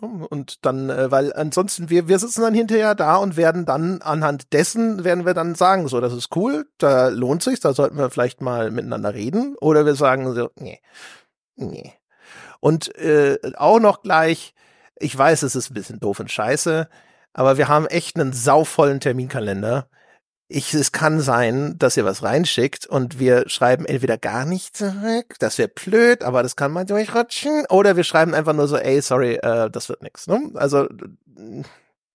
[0.01, 4.53] Und dann, äh, weil ansonsten, wir, wir sitzen dann hinterher da und werden dann anhand
[4.53, 8.11] dessen, werden wir dann sagen, so, das ist cool, da lohnt sich, da sollten wir
[8.11, 9.57] vielleicht mal miteinander reden.
[9.61, 10.80] Oder wir sagen so, nee,
[11.57, 11.92] nee.
[12.61, 14.55] Und äh, auch noch gleich,
[14.96, 16.88] ich weiß, es ist ein bisschen doof und scheiße,
[17.32, 19.88] aber wir haben echt einen sauvollen Terminkalender
[20.53, 25.36] ich, es kann sein, dass ihr was reinschickt und wir schreiben entweder gar nicht zurück,
[25.38, 29.01] das wäre blöd, aber das kann man durchrutschen, oder wir schreiben einfach nur so, ey,
[29.01, 30.26] sorry, äh, das wird nix.
[30.26, 30.51] Ne?
[30.55, 30.88] Also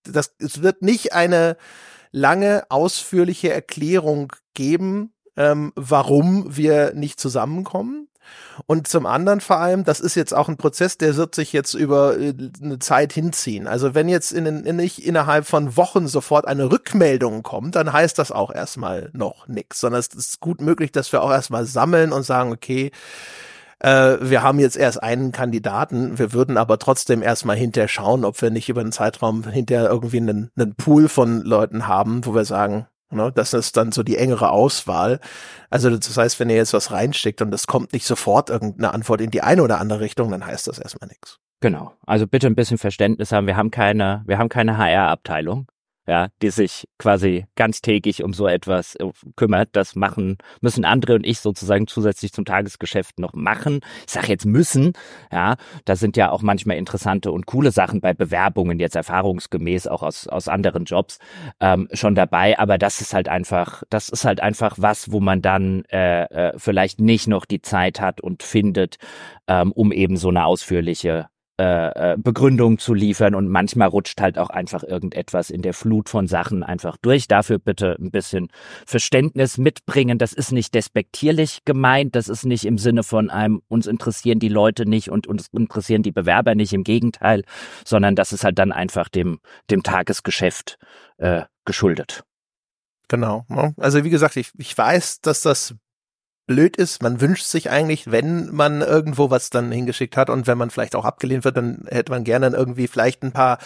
[0.04, 1.56] das, es wird nicht eine
[2.12, 8.10] lange, ausführliche Erklärung geben, ähm, warum wir nicht zusammenkommen.
[8.66, 11.74] Und zum anderen vor allem, das ist jetzt auch ein Prozess, der wird sich jetzt
[11.74, 13.68] über äh, eine Zeit hinziehen.
[13.68, 18.18] Also wenn jetzt in, in, nicht innerhalb von Wochen sofort eine Rückmeldung kommt, dann heißt
[18.20, 22.12] das auch erstmal noch nichts, sondern es ist gut möglich, dass wir auch erstmal sammeln
[22.12, 22.92] und sagen, okay,
[23.80, 28.42] äh, wir haben jetzt erst einen Kandidaten, wir würden aber trotzdem erstmal hinterher schauen, ob
[28.42, 32.46] wir nicht über einen Zeitraum hinterher irgendwie einen, einen Pool von Leuten haben, wo wir
[32.46, 33.32] sagen, Ne?
[33.34, 35.20] Das ist dann so die engere Auswahl.
[35.70, 39.22] Also das heißt, wenn ihr jetzt was reinsteckt und es kommt nicht sofort irgendeine Antwort
[39.22, 41.39] in die eine oder andere Richtung, dann heißt das erstmal nichts.
[41.61, 41.93] Genau.
[42.05, 43.47] Also bitte ein bisschen Verständnis haben.
[43.47, 45.68] Wir haben keine, wir haben keine HR-Abteilung.
[46.08, 49.70] Ja, die sich quasi ganztägig um so etwas äh, kümmert.
[49.74, 53.80] Das machen, müssen andere und ich sozusagen zusätzlich zum Tagesgeschäft noch machen.
[54.06, 54.93] Ich sage jetzt müssen,
[55.32, 60.03] ja, da sind ja auch manchmal interessante und coole Sachen bei Bewerbungen, jetzt erfahrungsgemäß auch
[60.03, 61.20] aus, aus anderen Jobs
[61.60, 65.41] ähm, schon dabei, aber das ist halt einfach, das ist halt einfach was, wo man
[65.41, 68.97] dann äh, äh, vielleicht nicht noch die Zeit hat und findet,
[69.47, 71.28] ähm, um eben so eine ausführliche
[71.58, 76.10] äh, äh, Begründung zu liefern und manchmal rutscht halt auch einfach irgendetwas in der Flut
[76.10, 77.30] von Sachen einfach durch.
[77.30, 78.49] Dafür bitte ein bisschen
[78.86, 80.18] Verständnis mitbringen.
[80.18, 84.49] Das ist nicht despektierlich gemeint, das ist nicht im Sinne von einem, uns interessieren die
[84.49, 87.43] Leute nicht und uns interessieren die Bewerber nicht, im Gegenteil,
[87.86, 89.39] sondern das ist halt dann einfach dem,
[89.72, 90.78] dem Tagesgeschäft
[91.20, 92.26] äh, geschuldet.
[93.08, 93.45] Genau.
[93.47, 93.74] Ne?
[93.78, 95.76] Also wie gesagt, ich, ich weiß, dass das
[96.48, 97.02] blöd ist.
[97.02, 100.96] Man wünscht sich eigentlich, wenn man irgendwo was dann hingeschickt hat und wenn man vielleicht
[100.96, 103.60] auch abgelehnt wird, dann hätte man gerne irgendwie vielleicht ein paar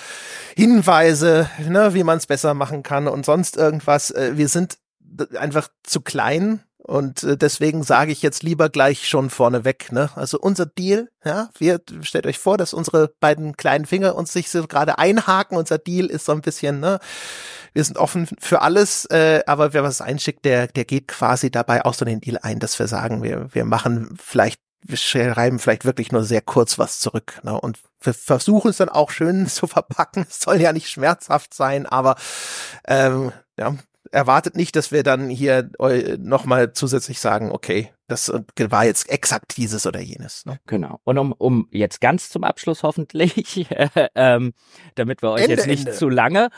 [0.55, 4.11] Hinweise, ne, wie man es besser machen kann und sonst irgendwas.
[4.11, 4.77] Äh, wir sind
[5.35, 10.09] einfach zu klein und äh, deswegen sage ich jetzt lieber gleich schon vorneweg, ne?
[10.15, 14.49] Also unser Deal, ja, wir stellt euch vor, dass unsere beiden kleinen Finger uns sich
[14.49, 15.57] so gerade einhaken.
[15.57, 16.99] Unser Deal ist so ein bisschen, ne?
[17.73, 21.85] Wir sind offen für alles, äh, aber wer was einschickt, der, der geht quasi dabei
[21.85, 25.83] auch so den Deal ein, dass wir sagen, wir, wir machen vielleicht wir schreiben vielleicht
[25.83, 27.41] wirklich nur sehr kurz was zurück.
[27.43, 27.59] Ne?
[27.59, 30.25] Und wir versuchen es dann auch schön zu verpacken.
[30.27, 32.15] Es soll ja nicht schmerzhaft sein, aber
[32.87, 33.75] ähm, ja,
[34.11, 35.69] erwartet nicht, dass wir dann hier
[36.19, 40.45] nochmal zusätzlich sagen, okay, das war jetzt exakt dieses oder jenes.
[40.45, 40.59] Ne?
[40.65, 40.99] Genau.
[41.03, 43.67] Und um, um jetzt ganz zum Abschluss hoffentlich,
[44.15, 44.53] ähm,
[44.95, 45.97] damit wir euch Ende, jetzt nicht Ende.
[45.97, 46.49] zu lange,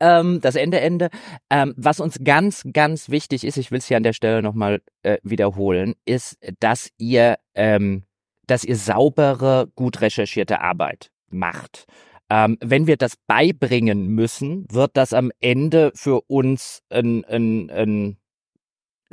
[0.00, 1.10] ähm, das Ende, Ende,
[1.50, 4.80] ähm, was uns ganz, ganz wichtig ist, ich will es hier an der Stelle nochmal
[5.02, 8.04] äh, wiederholen, ist, dass ihr, ähm,
[8.46, 11.86] dass ihr saubere, gut recherchierte Arbeit macht.
[12.30, 18.16] Ähm, wenn wir das beibringen müssen, wird das am Ende für uns ein, ein, ein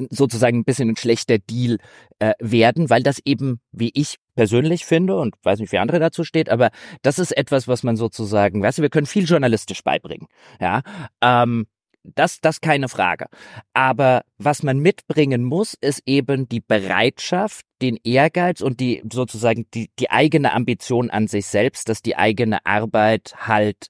[0.09, 1.77] sozusagen ein bisschen ein schlechter Deal
[2.19, 6.23] äh, werden, weil das eben, wie ich persönlich finde und weiß nicht, wie andere dazu
[6.23, 10.27] steht, aber das ist etwas, was man sozusagen, weißt du, wir können viel journalistisch beibringen,
[10.59, 10.81] ja,
[11.21, 11.67] ähm,
[12.03, 13.27] das, das keine Frage.
[13.73, 19.89] Aber was man mitbringen muss, ist eben die Bereitschaft, den Ehrgeiz und die sozusagen die,
[19.99, 23.87] die eigene Ambition an sich selbst, dass die eigene Arbeit halt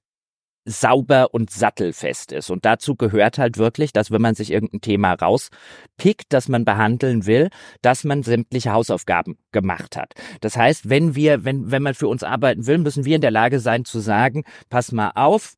[0.65, 2.49] sauber und sattelfest ist.
[2.51, 7.25] Und dazu gehört halt wirklich, dass wenn man sich irgendein Thema rauspickt, das man behandeln
[7.25, 7.49] will,
[7.81, 10.13] dass man sämtliche Hausaufgaben gemacht hat.
[10.39, 13.31] Das heißt, wenn wir, wenn, wenn man für uns arbeiten will, müssen wir in der
[13.31, 15.55] Lage sein zu sagen, pass mal auf,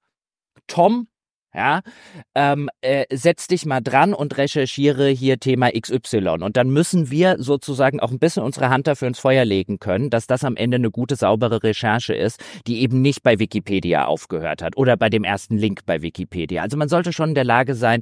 [0.67, 1.07] Tom,
[1.53, 1.81] ja,
[2.35, 6.41] ähm, äh, setz dich mal dran und recherchiere hier Thema XY.
[6.41, 10.09] Und dann müssen wir sozusagen auch ein bisschen unsere Hand dafür ins Feuer legen können,
[10.09, 14.61] dass das am Ende eine gute, saubere Recherche ist, die eben nicht bei Wikipedia aufgehört
[14.61, 16.61] hat oder bei dem ersten Link bei Wikipedia.
[16.61, 18.01] Also man sollte schon in der Lage sein,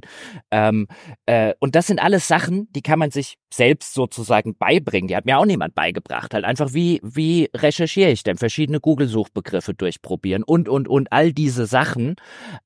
[0.50, 0.86] ähm,
[1.26, 5.08] äh, und das sind alles Sachen, die kann man sich selbst sozusagen beibringen.
[5.08, 6.34] Die hat mir auch niemand beigebracht.
[6.34, 8.36] Halt einfach, wie, wie recherchiere ich denn?
[8.38, 12.16] Verschiedene Google-Suchbegriffe durchprobieren und, und, und all diese Sachen.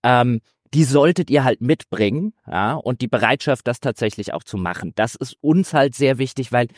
[0.03, 0.41] Ähm,
[0.74, 4.92] die solltet ihr halt mitbringen, ja, und die Bereitschaft, das tatsächlich auch zu machen.
[4.94, 6.68] Das ist uns halt sehr wichtig, weil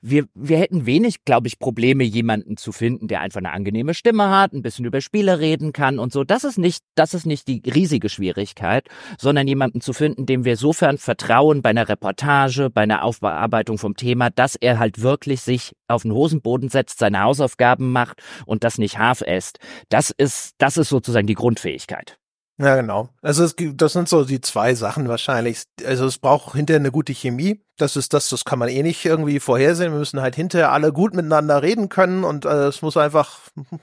[0.00, 4.30] wir, wir hätten wenig, glaube ich, Probleme, jemanden zu finden, der einfach eine angenehme Stimme
[4.30, 6.24] hat, ein bisschen über Spiele reden kann und so.
[6.24, 8.88] Das ist nicht, das ist nicht die riesige Schwierigkeit,
[9.18, 13.96] sondern jemanden zu finden, dem wir sofern vertrauen bei einer Reportage, bei einer Aufbearbeitung vom
[13.96, 18.78] Thema, dass er halt wirklich sich auf den Hosenboden setzt, seine Hausaufgaben macht und das
[18.78, 19.58] nicht half esst.
[19.88, 22.18] Das ist, das ist sozusagen die Grundfähigkeit.
[22.58, 23.10] Ja, genau.
[23.20, 25.64] Also es gibt, das sind so die zwei Sachen wahrscheinlich.
[25.84, 27.60] Also es braucht hinterher eine gute Chemie.
[27.76, 29.92] Das ist das, das kann man eh nicht irgendwie vorhersehen.
[29.92, 33.40] Wir müssen halt hinterher alle gut miteinander reden können und äh, es muss einfach,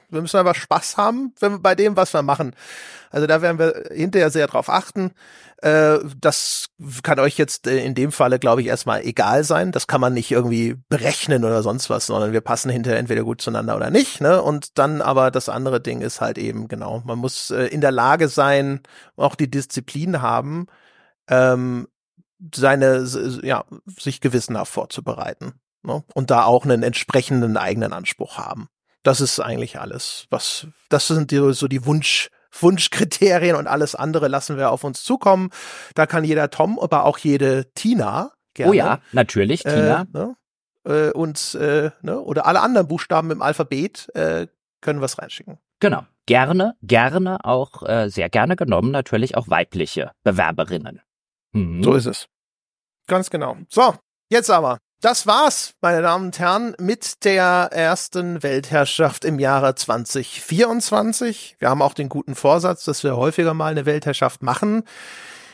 [0.10, 2.56] wir müssen einfach Spaß haben wenn bei dem, was wir machen.
[3.12, 5.12] Also da werden wir hinterher sehr drauf achten.
[5.62, 6.70] Äh, das
[7.04, 9.72] kann euch jetzt äh, in dem Falle, glaube ich, erstmal egal sein.
[9.72, 13.41] Das kann man nicht irgendwie berechnen oder sonst was, sondern wir passen hinterher entweder gut
[13.41, 14.20] zueinander oder nicht.
[14.20, 14.41] Ne?
[14.41, 17.91] Und dann aber das andere Ding ist halt eben, genau, man muss äh, in der
[17.91, 18.82] Lage sein,
[19.16, 20.68] auch die Disziplin haben,
[21.30, 21.88] ähm,
[22.54, 23.06] seine,
[23.44, 23.66] ja,
[24.00, 25.54] sich gewissenhaft vorzubereiten.
[25.84, 26.04] Ne?
[26.14, 28.70] Und da auch einen entsprechenden eigenen Anspruch haben.
[29.04, 30.28] Das ist eigentlich alles.
[30.30, 35.04] Was, das sind die, so die Wunsch, Wunschkriterien und alles andere lassen wir auf uns
[35.04, 35.50] zukommen.
[35.96, 38.72] Da kann jeder Tom, aber auch jede Tina gerne.
[38.72, 40.06] Oh ja, natürlich, äh, Tina.
[40.14, 40.36] Ne?
[40.86, 42.20] Äh, und, äh, ne?
[42.20, 44.48] oder alle anderen Buchstaben im Alphabet äh,
[44.82, 45.58] können wir es reinschicken.
[45.80, 46.06] Genau.
[46.26, 51.02] Gerne, gerne auch, äh, sehr gerne genommen, natürlich auch weibliche Bewerberinnen.
[51.52, 51.84] Mhm.
[51.84, 52.30] So ist es.
[53.08, 53.58] Ganz genau.
[53.70, 53.95] So,
[54.30, 61.58] jetzt aber das war's, meine Damen und Herren, mit der ersten Weltherrschaft im Jahre 2024.
[61.60, 64.84] Wir haben auch den guten Vorsatz, dass wir häufiger mal eine Weltherrschaft machen.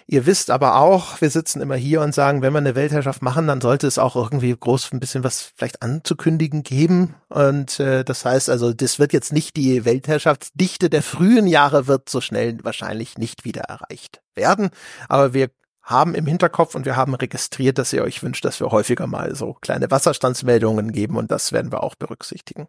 [0.06, 3.48] Ihr wisst aber auch, wir sitzen immer hier und sagen, wenn wir eine Weltherrschaft machen,
[3.48, 7.16] dann sollte es auch irgendwie groß ein bisschen was vielleicht anzukündigen geben.
[7.30, 12.08] Und äh, das heißt also, das wird jetzt nicht die Weltherrschaftsdichte der frühen Jahre wird
[12.08, 14.70] so schnell wahrscheinlich nicht wieder erreicht werden.
[15.08, 15.50] Aber wir
[15.90, 19.36] haben im Hinterkopf und wir haben registriert, dass ihr euch wünscht, dass wir häufiger mal
[19.36, 22.68] so kleine Wasserstandsmeldungen geben und das werden wir auch berücksichtigen.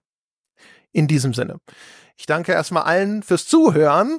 [0.93, 1.59] In diesem Sinne.
[2.17, 4.19] Ich danke erstmal allen fürs Zuhören.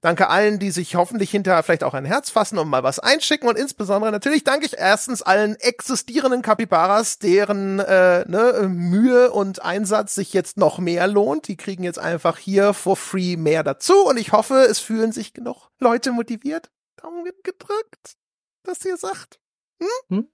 [0.00, 3.48] Danke allen, die sich hoffentlich hinterher vielleicht auch ein Herz fassen und mal was einschicken.
[3.48, 10.14] Und insbesondere natürlich danke ich erstens allen existierenden Capybaras, deren äh, ne, Mühe und Einsatz
[10.14, 11.48] sich jetzt noch mehr lohnt.
[11.48, 13.94] Die kriegen jetzt einfach hier for free mehr dazu.
[14.04, 16.70] Und ich hoffe, es fühlen sich genug Leute motiviert.
[16.96, 18.16] Daumen gedrückt,
[18.64, 19.38] dass ihr sagt.
[19.80, 19.88] Hm?
[20.08, 20.28] Hm?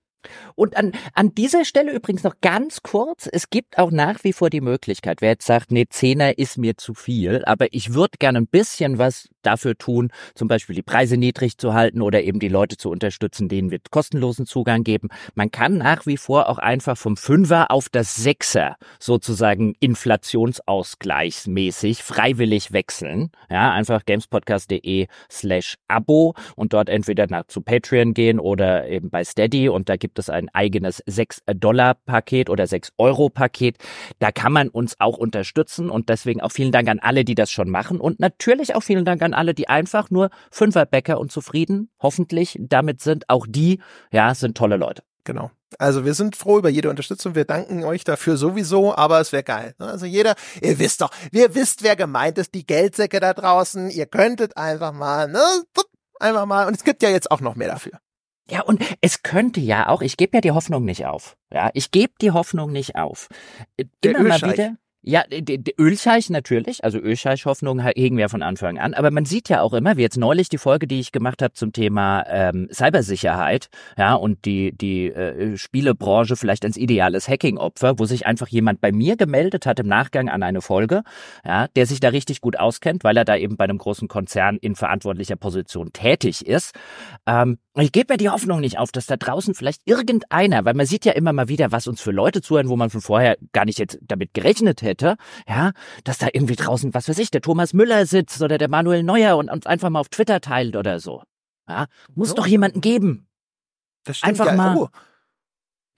[0.55, 4.51] Und an, an dieser Stelle übrigens noch ganz kurz, es gibt auch nach wie vor
[4.51, 8.39] die Möglichkeit, wer jetzt sagt, nee, Zehner ist mir zu viel, aber ich würde gerne
[8.39, 12.49] ein bisschen was dafür tun, zum Beispiel die Preise niedrig zu halten oder eben die
[12.49, 15.09] Leute zu unterstützen, denen wir kostenlosen Zugang geben.
[15.35, 22.73] Man kann nach wie vor auch einfach vom Fünfer auf das Sechser sozusagen inflationsausgleichsmäßig freiwillig
[22.73, 23.31] wechseln.
[23.49, 29.25] Ja, einfach gamespodcast.de slash Abo und dort entweder nach zu Patreon gehen oder eben bei
[29.25, 33.77] Steady und da gibt es ein eigenes 6-Dollar-Paket oder 6-Euro-Paket.
[34.19, 37.51] Da kann man uns auch unterstützen und deswegen auch vielen Dank an alle, die das
[37.51, 41.91] schon machen und natürlich auch vielen Dank an alle, die einfach nur Fünferbäcker und zufrieden
[42.01, 43.29] hoffentlich damit sind.
[43.29, 43.81] Auch die,
[44.13, 45.03] ja, sind tolle Leute.
[45.25, 45.51] Genau.
[45.79, 47.35] Also wir sind froh über jede Unterstützung.
[47.35, 49.75] Wir danken euch dafür sowieso, aber es wäre geil.
[49.79, 49.87] Ne?
[49.87, 53.91] Also jeder, ihr wisst doch, ihr wisst, wer gemeint ist, die Geldsäcke da draußen.
[53.91, 55.43] Ihr könntet einfach mal, ne,
[56.19, 56.67] einfach mal.
[56.67, 58.01] Und es gibt ja jetzt auch noch mehr dafür.
[58.51, 61.37] Ja, und es könnte ja auch, ich gebe ja die Hoffnung nicht auf.
[61.53, 63.29] Ja, ich gebe die Hoffnung nicht auf.
[64.01, 64.77] Immer mal wieder.
[65.03, 65.25] Ja,
[65.79, 68.93] Ölscheich natürlich, also Ölscheich-Hoffnung hegen wir von Anfang an.
[68.93, 71.55] Aber man sieht ja auch immer, wie jetzt neulich die Folge, die ich gemacht habe
[71.55, 78.05] zum Thema ähm, Cybersicherheit, ja, und die die äh, Spielebranche vielleicht als ideales Hacking-Opfer, wo
[78.05, 81.03] sich einfach jemand bei mir gemeldet hat im Nachgang an eine Folge,
[81.47, 84.59] ja, der sich da richtig gut auskennt, weil er da eben bei einem großen Konzern
[84.59, 86.75] in verantwortlicher Position tätig ist.
[87.27, 90.87] Ähm, ich gebe mir die Hoffnung nicht auf, dass da draußen vielleicht irgendeiner, weil man
[90.87, 93.65] sieht ja immer mal wieder, was uns für Leute zuhören, wo man von vorher gar
[93.65, 94.90] nicht jetzt damit gerechnet hätte,
[95.49, 95.73] ja,
[96.05, 99.37] dass da irgendwie draußen, was weiß ich, der Thomas Müller sitzt oder der Manuel Neuer
[99.37, 101.23] und uns einfach mal auf Twitter teilt oder so.
[101.69, 102.35] Ja, muss so.
[102.35, 103.29] doch jemanden geben.
[104.05, 104.55] Das stimmt einfach ja.
[104.55, 104.77] mal.
[104.77, 104.89] Oh.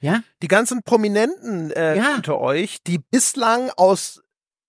[0.00, 0.22] Ja?
[0.42, 2.16] Die ganzen Prominenten äh, ja.
[2.16, 4.22] unter euch, die bislang aus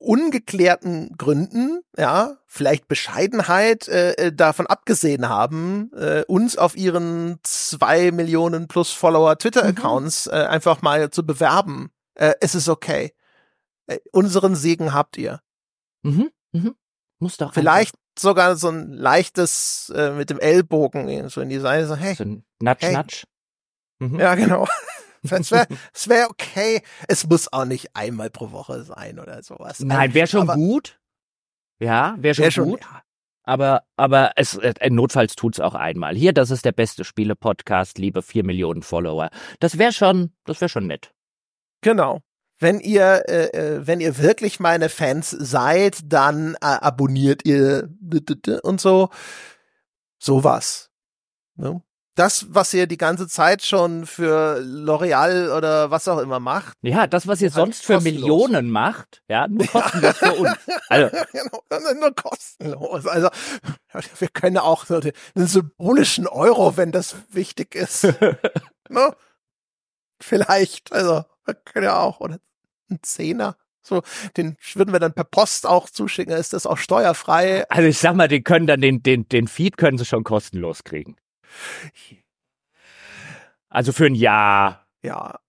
[0.03, 8.11] ungeklärten Gründen, ja, vielleicht Bescheidenheit äh, äh, davon abgesehen haben, äh, uns auf ihren zwei
[8.11, 10.33] Millionen plus Follower Twitter-Accounts mhm.
[10.33, 11.89] äh, einfach mal zu bewerben.
[12.15, 13.13] Äh, es ist okay.
[13.87, 15.41] Äh, unseren Segen habt ihr.
[16.03, 16.31] Mhm.
[16.51, 16.75] Mhm.
[17.19, 17.53] Muss doch.
[17.53, 18.19] Vielleicht einfach.
[18.19, 22.15] sogar so ein leichtes äh, mit dem Ellbogen so in die Seite, so hey.
[22.15, 22.93] So ein Natsch, hey.
[22.93, 23.23] Natsch.
[23.99, 24.19] Mhm.
[24.19, 24.67] Ja, genau.
[25.23, 25.67] Es wäre
[26.05, 26.81] wär okay.
[27.07, 29.79] Es muss auch nicht einmal pro Woche sein oder sowas.
[29.79, 30.99] Nein, wäre schon aber, gut.
[31.79, 32.81] Ja, wäre schon, wär schon gut.
[32.81, 33.03] Ja.
[33.45, 36.15] Aber, aber es, äh, notfalls tut's auch einmal.
[36.15, 39.29] Hier, das ist der beste Spiele-Podcast, liebe vier Millionen Follower.
[39.59, 41.13] Das wäre schon, das wäre schon nett.
[41.81, 42.21] Genau.
[42.59, 47.89] Wenn ihr, äh, äh, wenn ihr wirklich meine Fans seid, dann äh, abonniert ihr
[48.63, 49.09] und so.
[50.19, 50.89] Sowas.
[51.55, 51.81] Ne?
[52.15, 56.77] das, was ihr die ganze Zeit schon für L'Oreal oder was auch immer macht.
[56.81, 58.21] Ja, das, was ihr sonst für kostenlos.
[58.21, 60.57] Millionen macht, ja, nur kostenlos für uns.
[60.89, 61.17] Also.
[61.31, 63.07] genau, nur kostenlos.
[63.07, 63.29] Also,
[64.19, 68.03] wir können auch so den, den symbolischen Euro, wenn das wichtig ist.
[68.89, 69.15] ne?
[70.21, 71.25] Vielleicht, also,
[71.65, 72.39] können ja auch, oder
[72.89, 73.57] ein Zehner.
[73.81, 74.01] So,
[74.37, 77.69] den würden wir dann per Post auch zuschicken, ist das auch steuerfrei.
[77.69, 80.85] Also ich sag mal, die können dann den, den, den Feed können sie schon kostenlos
[80.85, 81.17] kriegen.
[83.67, 84.87] Also für ein Jahr.
[85.01, 85.39] Ja.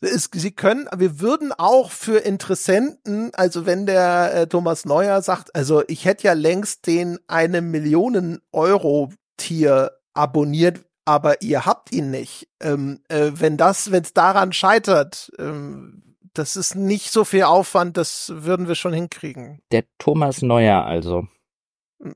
[0.00, 5.54] Es, sie können, wir würden auch für Interessenten, also wenn der äh, Thomas Neuer sagt,
[5.56, 12.10] also ich hätte ja längst den eine Millionen Euro Tier abonniert, aber ihr habt ihn
[12.10, 12.48] nicht.
[12.60, 17.96] Ähm, äh, wenn das, wenn es daran scheitert, ähm, das ist nicht so viel Aufwand,
[17.96, 19.60] das würden wir schon hinkriegen.
[19.70, 21.28] Der Thomas Neuer also.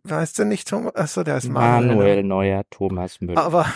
[0.03, 0.95] Weißt du nicht, Thomas?
[0.97, 1.97] Achso, der ist Manuel.
[1.97, 2.29] Manuel ne?
[2.29, 3.41] Neuer, Thomas Müller.
[3.41, 3.67] Aber.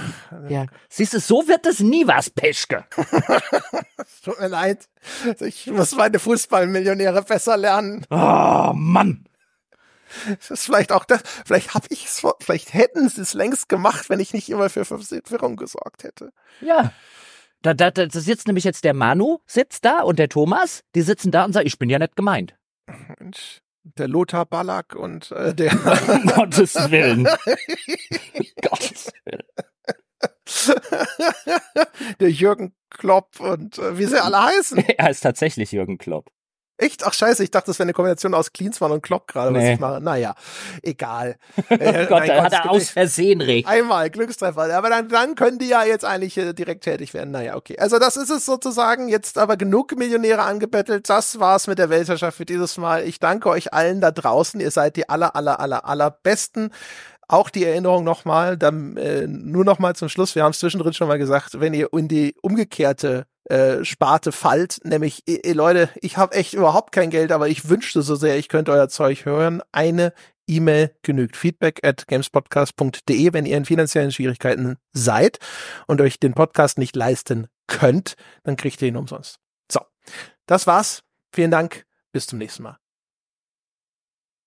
[0.49, 0.67] Ja.
[0.91, 2.85] Siehst du, so wird es nie was, Peschke.
[4.25, 4.89] Tut mir leid.
[5.41, 8.05] Ich muss meine Fußballmillionäre besser lernen.
[8.11, 9.25] Oh, Mann.
[10.39, 14.09] Das ist vielleicht auch das, vielleicht hab ich es, vielleicht hätten sie es längst gemacht,
[14.11, 16.33] wenn ich nicht immer für Verwirrung gesorgt hätte.
[16.61, 16.93] Ja.
[17.63, 21.31] Da, da, da sitzt nämlich jetzt der Manu, sitzt da und der Thomas, die sitzen
[21.31, 22.57] da und sagen, ich bin ja nicht gemeint.
[23.19, 25.73] Mensch, der Lothar Ballack und äh, der
[26.09, 27.25] Um Gottes Willen.
[28.63, 29.43] Gottes Willen.
[32.21, 34.79] der Jürgen Klopp und äh, wie sie alle heißen.
[34.99, 36.31] Er ist tatsächlich Jürgen Klopp.
[36.83, 37.05] Echt?
[37.07, 39.75] Ach scheiße, ich dachte, das wäre eine Kombination aus Klinsmann und Klopp gerade, was Nee.
[39.75, 40.01] ich mache.
[40.01, 40.35] Naja,
[40.83, 41.37] egal.
[41.71, 43.67] Oh Äh, Gott, da hat er aus Versehen recht.
[43.69, 47.31] Einmal Glückstreffer, aber dann, dann können die ja jetzt eigentlich äh, direkt tätig werden.
[47.31, 47.79] Naja, okay.
[47.79, 49.09] Also das ist es sozusagen.
[49.09, 51.09] Jetzt aber genug Millionäre angebettelt.
[51.09, 53.05] Das war's mit der Weltherrschaft für dieses Mal.
[53.07, 54.61] Ich danke euch allen da draußen.
[54.61, 56.71] Ihr seid die aller, aller, aller, aller Besten.
[57.33, 60.35] Auch die Erinnerung nochmal, dann äh, nur nochmal zum Schluss.
[60.35, 64.81] Wir haben es zwischendrin schon mal gesagt, wenn ihr in die umgekehrte äh, Sparte fallt,
[64.85, 68.37] nämlich, eh, eh, Leute, ich habe echt überhaupt kein Geld, aber ich wünschte so sehr,
[68.37, 69.63] ich könnte euer Zeug hören.
[69.73, 70.13] Eine
[70.47, 71.39] E-Mail genügt.
[71.39, 75.39] Feedback at gamespodcast.de, wenn ihr in finanziellen Schwierigkeiten seid
[75.87, 79.39] und euch den Podcast nicht leisten könnt, dann kriegt ihr ihn umsonst.
[79.71, 79.81] So,
[80.45, 81.03] das war's.
[81.35, 81.87] Vielen Dank.
[82.13, 82.82] Bis zum nächsten Mal.